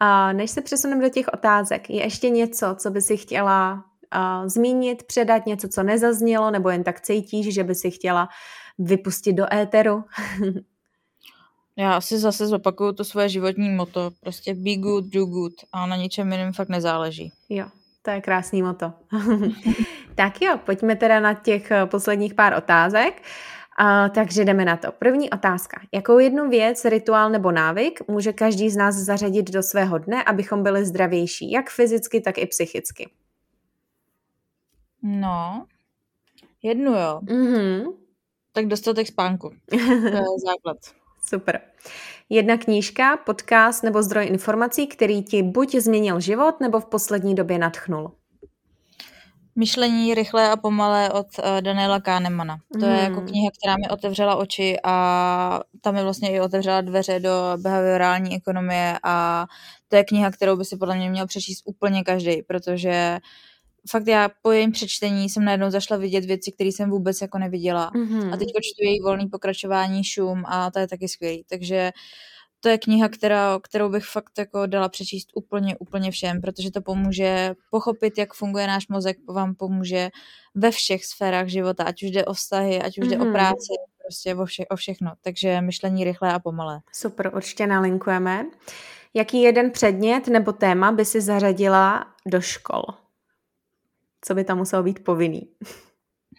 [0.00, 4.48] A než se přesuneme do těch otázek, je ještě něco, co by si chtěla uh,
[4.48, 8.28] zmínit, předat, něco, co nezaznělo, nebo jen tak cítíš, že by si chtěla
[8.78, 10.04] vypustit do éteru?
[11.76, 14.10] Já asi zase zopakuju to svoje životní moto.
[14.20, 15.52] Prostě be good, do good.
[15.72, 17.32] A na ničem jiném fakt nezáleží.
[17.48, 17.66] Jo,
[18.02, 18.92] to je krásný moto.
[20.14, 23.14] tak jo, pojďme teda na těch posledních pár otázek.
[23.20, 23.26] Uh,
[24.14, 24.92] takže jdeme na to.
[24.92, 25.80] První otázka.
[25.92, 30.62] Jakou jednu věc, rituál nebo návyk může každý z nás zařadit do svého dne, abychom
[30.62, 33.10] byli zdravější, jak fyzicky, tak i psychicky?
[35.02, 35.66] No,
[36.62, 37.20] jednu jo.
[37.22, 37.92] Mm-hmm.
[38.52, 39.50] Tak dostatek spánku.
[39.70, 40.76] To je základ.
[41.24, 41.60] Super.
[42.28, 47.58] Jedna knížka, podcast nebo zdroj informací, který ti buď změnil život, nebo v poslední době
[47.58, 48.12] nadchnul.
[49.56, 52.58] Myšlení rychlé a pomalé od uh, Daniela Kahnemana.
[52.80, 52.94] To hmm.
[52.94, 53.28] je jako hmm.
[53.28, 58.98] kniha, která mi otevřela oči a tam mi vlastně i otevřela dveře do behaviorální ekonomie
[59.02, 59.46] a
[59.88, 63.18] to je kniha, kterou by si podle mě měl přečíst úplně každý, protože
[63.90, 67.90] fakt já po jejím přečtení jsem najednou zašla vidět věci, které jsem vůbec jako neviděla.
[67.94, 68.34] Mm-hmm.
[68.34, 71.44] A teď čtu její volný pokračování šum a to je taky skvělý.
[71.50, 71.92] Takže
[72.62, 76.80] to je kniha, která, kterou bych fakt jako dala přečíst úplně, úplně všem, protože to
[76.80, 80.10] pomůže pochopit, jak funguje náš mozek, vám pomůže
[80.54, 83.22] ve všech sférách života, ať už jde o vztahy, ať už jde mm-hmm.
[83.22, 83.32] o mhm.
[83.32, 85.12] práci, prostě o, vše, o všechno.
[85.22, 86.80] Takže myšlení rychlé a pomalé.
[86.92, 88.46] Super, určitě nalinkujeme.
[89.14, 92.82] Jaký jeden předmět nebo téma by si zařadila do škol?
[94.20, 95.48] Co by tam muselo být povinný?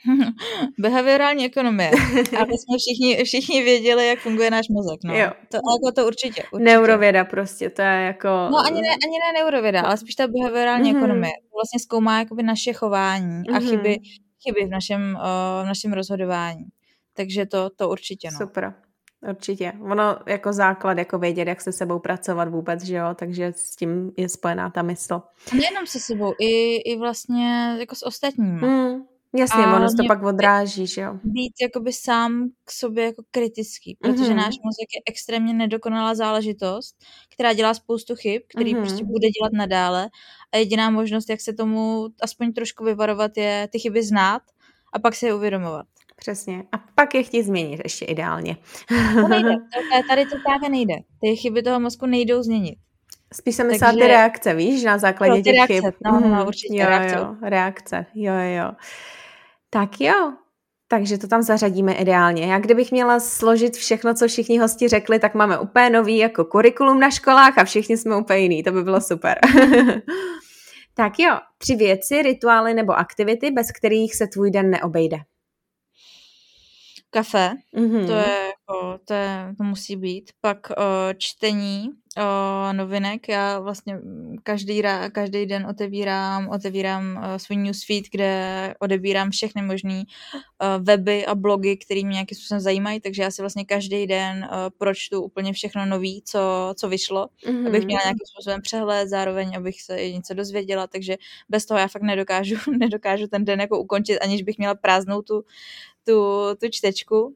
[0.79, 1.91] Behaviorální ekonomie.
[2.39, 4.99] Aby jsme všichni, všichni věděli, jak funguje náš mozek.
[5.03, 5.15] No.
[5.15, 5.31] Jo.
[5.51, 6.63] To, jako to určitě, určitě.
[6.63, 8.27] Neurověda prostě, to je jako...
[8.27, 10.97] No ani ne, ani ne neurověda, ale spíš ta behaviorální mm-hmm.
[10.97, 11.31] ekonomie.
[11.53, 13.55] Vlastně zkoumá jakoby naše chování mm-hmm.
[13.55, 13.69] a mhm.
[13.69, 13.97] chyby,
[14.43, 16.65] chyby v našem, uh, v našem rozhodování.
[17.13, 18.29] Takže to, to určitě.
[18.31, 18.37] No.
[18.37, 18.73] Super.
[19.29, 19.73] Určitě.
[19.81, 24.11] Ono jako základ, jako vědět, jak se sebou pracovat vůbec, že jo, takže s tím
[24.17, 25.21] je spojená ta mysl.
[25.53, 28.61] Nejenom se sebou, i, i vlastně jako s ostatními.
[28.61, 29.01] Mm,
[29.37, 31.19] jasně, a ono to pak odráží, že jo.
[31.23, 34.35] Být jakoby sám k sobě jako kritický, protože mm-hmm.
[34.35, 36.95] náš mozek je extrémně nedokonalá záležitost,
[37.33, 38.81] která dělá spoustu chyb, který mm-hmm.
[38.81, 40.09] prostě bude dělat nadále
[40.53, 44.41] a jediná možnost, jak se tomu aspoň trošku vyvarovat, je ty chyby znát
[44.93, 45.85] a pak se je uvědomovat.
[46.15, 46.63] Přesně.
[46.71, 48.57] A pak je chtít změnit ještě ideálně.
[49.15, 49.49] To nejde.
[50.09, 50.93] Tady to právě nejde.
[51.21, 52.75] Ty chyby toho mozku nejdou změnit.
[53.33, 54.05] Spíš se myslela Takže...
[54.05, 55.73] ty reakce, víš, na základě no, těch reakce.
[55.73, 55.93] chyb.
[56.05, 57.15] No, no, no, určitě jo, reakce.
[57.15, 58.71] Jo, reakce, jo, jo.
[59.73, 60.33] Tak jo,
[60.87, 62.45] takže to tam zařadíme ideálně.
[62.45, 66.99] Já kdybych měla složit všechno, co všichni hosti řekli, tak máme úplně nový jako kurikulum
[66.99, 68.63] na školách a všichni jsme úplně jiný.
[68.63, 69.39] To by bylo super.
[70.93, 75.17] tak jo, tři věci, rituály nebo aktivity, bez kterých se tvůj den neobejde
[77.13, 78.05] kafe, mm-hmm.
[78.05, 80.31] to je jako, to, je, to musí být.
[80.41, 80.73] Pak o,
[81.17, 83.99] čtení o, novinek, já vlastně
[84.43, 90.03] každý, každý den otevírám, otevírám o, svůj newsfeed, kde odebírám všechny možné
[90.79, 94.69] weby a blogy, které mě nějakým způsobem zajímají, takže já si vlastně každý den o,
[94.77, 97.67] pročtu úplně všechno nový, co, co vyšlo, mm-hmm.
[97.67, 101.17] abych měla nějakým způsobem přehled, zároveň abych se něco dozvěděla, takže
[101.49, 105.43] bez toho já fakt nedokážu, nedokážu ten den jako ukončit, aniž bych měla prázdnou tu
[106.05, 106.15] tu,
[106.59, 107.35] tu čtečku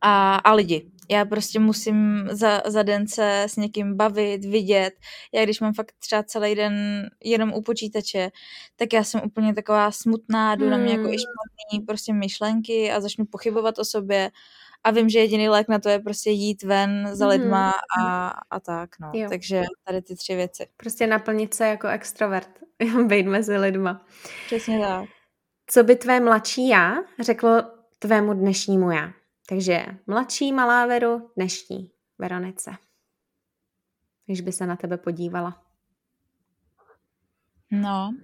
[0.00, 0.90] a, a lidi.
[1.10, 4.94] Já prostě musím za, za den se s někým bavit, vidět.
[5.32, 8.30] Já když mám fakt třeba celý den jenom u počítače,
[8.76, 10.70] tak já jsem úplně taková smutná, jdu hmm.
[10.70, 11.18] na mě jako i hmm.
[11.18, 14.30] špatný prostě myšlenky a začnu pochybovat o sobě
[14.84, 18.06] a vím, že jediný lék na to je prostě jít ven za lidma mm.
[18.06, 19.10] a, a tak, no.
[19.14, 19.28] Jo.
[19.28, 20.66] Takže tady ty tři věci.
[20.76, 22.50] Prostě naplnit se jako extrovert,
[23.06, 24.06] být mezi lidma.
[24.46, 25.08] Přesně tak.
[25.66, 27.62] Co by tvé mladší já řeklo
[27.98, 29.12] tvému dnešnímu já?
[29.48, 32.70] Takže mladší malá Veru, dnešní Veronice.
[34.26, 35.62] Když by se na tebe podívala.
[37.70, 38.14] No.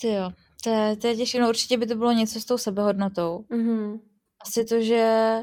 [0.00, 0.30] Ty jo,
[0.64, 1.40] to je, to je těžké.
[1.40, 3.38] No určitě by to bylo něco s tou sebehodnotou.
[3.50, 4.00] Mm-hmm.
[4.40, 5.36] Asi to, že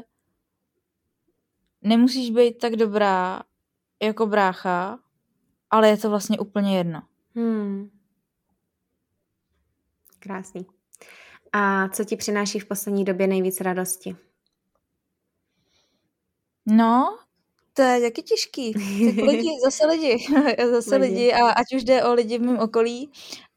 [1.82, 3.42] nemusíš být tak dobrá
[4.02, 4.98] jako brácha,
[5.70, 7.02] ale je to vlastně úplně jedno.
[7.34, 7.90] Hmm.
[10.18, 10.66] Krásný.
[11.56, 14.16] A co ti přináší v poslední době nejvíc radosti?
[16.66, 17.18] No,
[17.72, 18.72] to je taky těžký.
[18.72, 20.26] Tak lidi, zase lidi.
[20.70, 21.14] zase lidi.
[21.14, 21.32] lidi.
[21.32, 23.10] A ať už jde o lidi v mém okolí,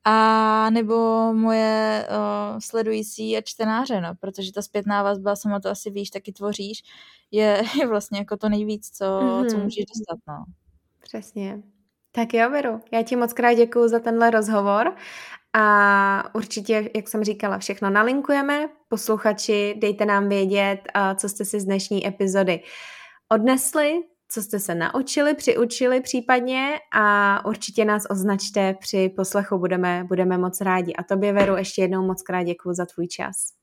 [0.09, 0.95] a nebo
[1.33, 6.31] moje uh, sledující a čtenáře, no, protože ta zpětná vazba, sama to asi víš, taky
[6.31, 6.83] tvoříš,
[7.31, 9.49] je, je vlastně jako to nejvíc, co, mm-hmm.
[9.49, 10.43] co můžeš dostat, no.
[11.03, 11.61] Přesně.
[12.11, 14.95] Tak jo, Veru, já ti moc krát děkuju za tenhle rozhovor
[15.59, 18.69] a určitě, jak jsem říkala, všechno nalinkujeme.
[18.89, 20.77] Posluchači, dejte nám vědět,
[21.15, 22.59] co jste si z dnešní epizody
[23.31, 30.37] odnesli, co jste se naučili, přiučili případně a určitě nás označte při poslechu, budeme, budeme
[30.37, 30.93] moc rádi.
[30.93, 33.56] A tobě, Veru, ještě jednou moc krát děkuji za tvůj čas.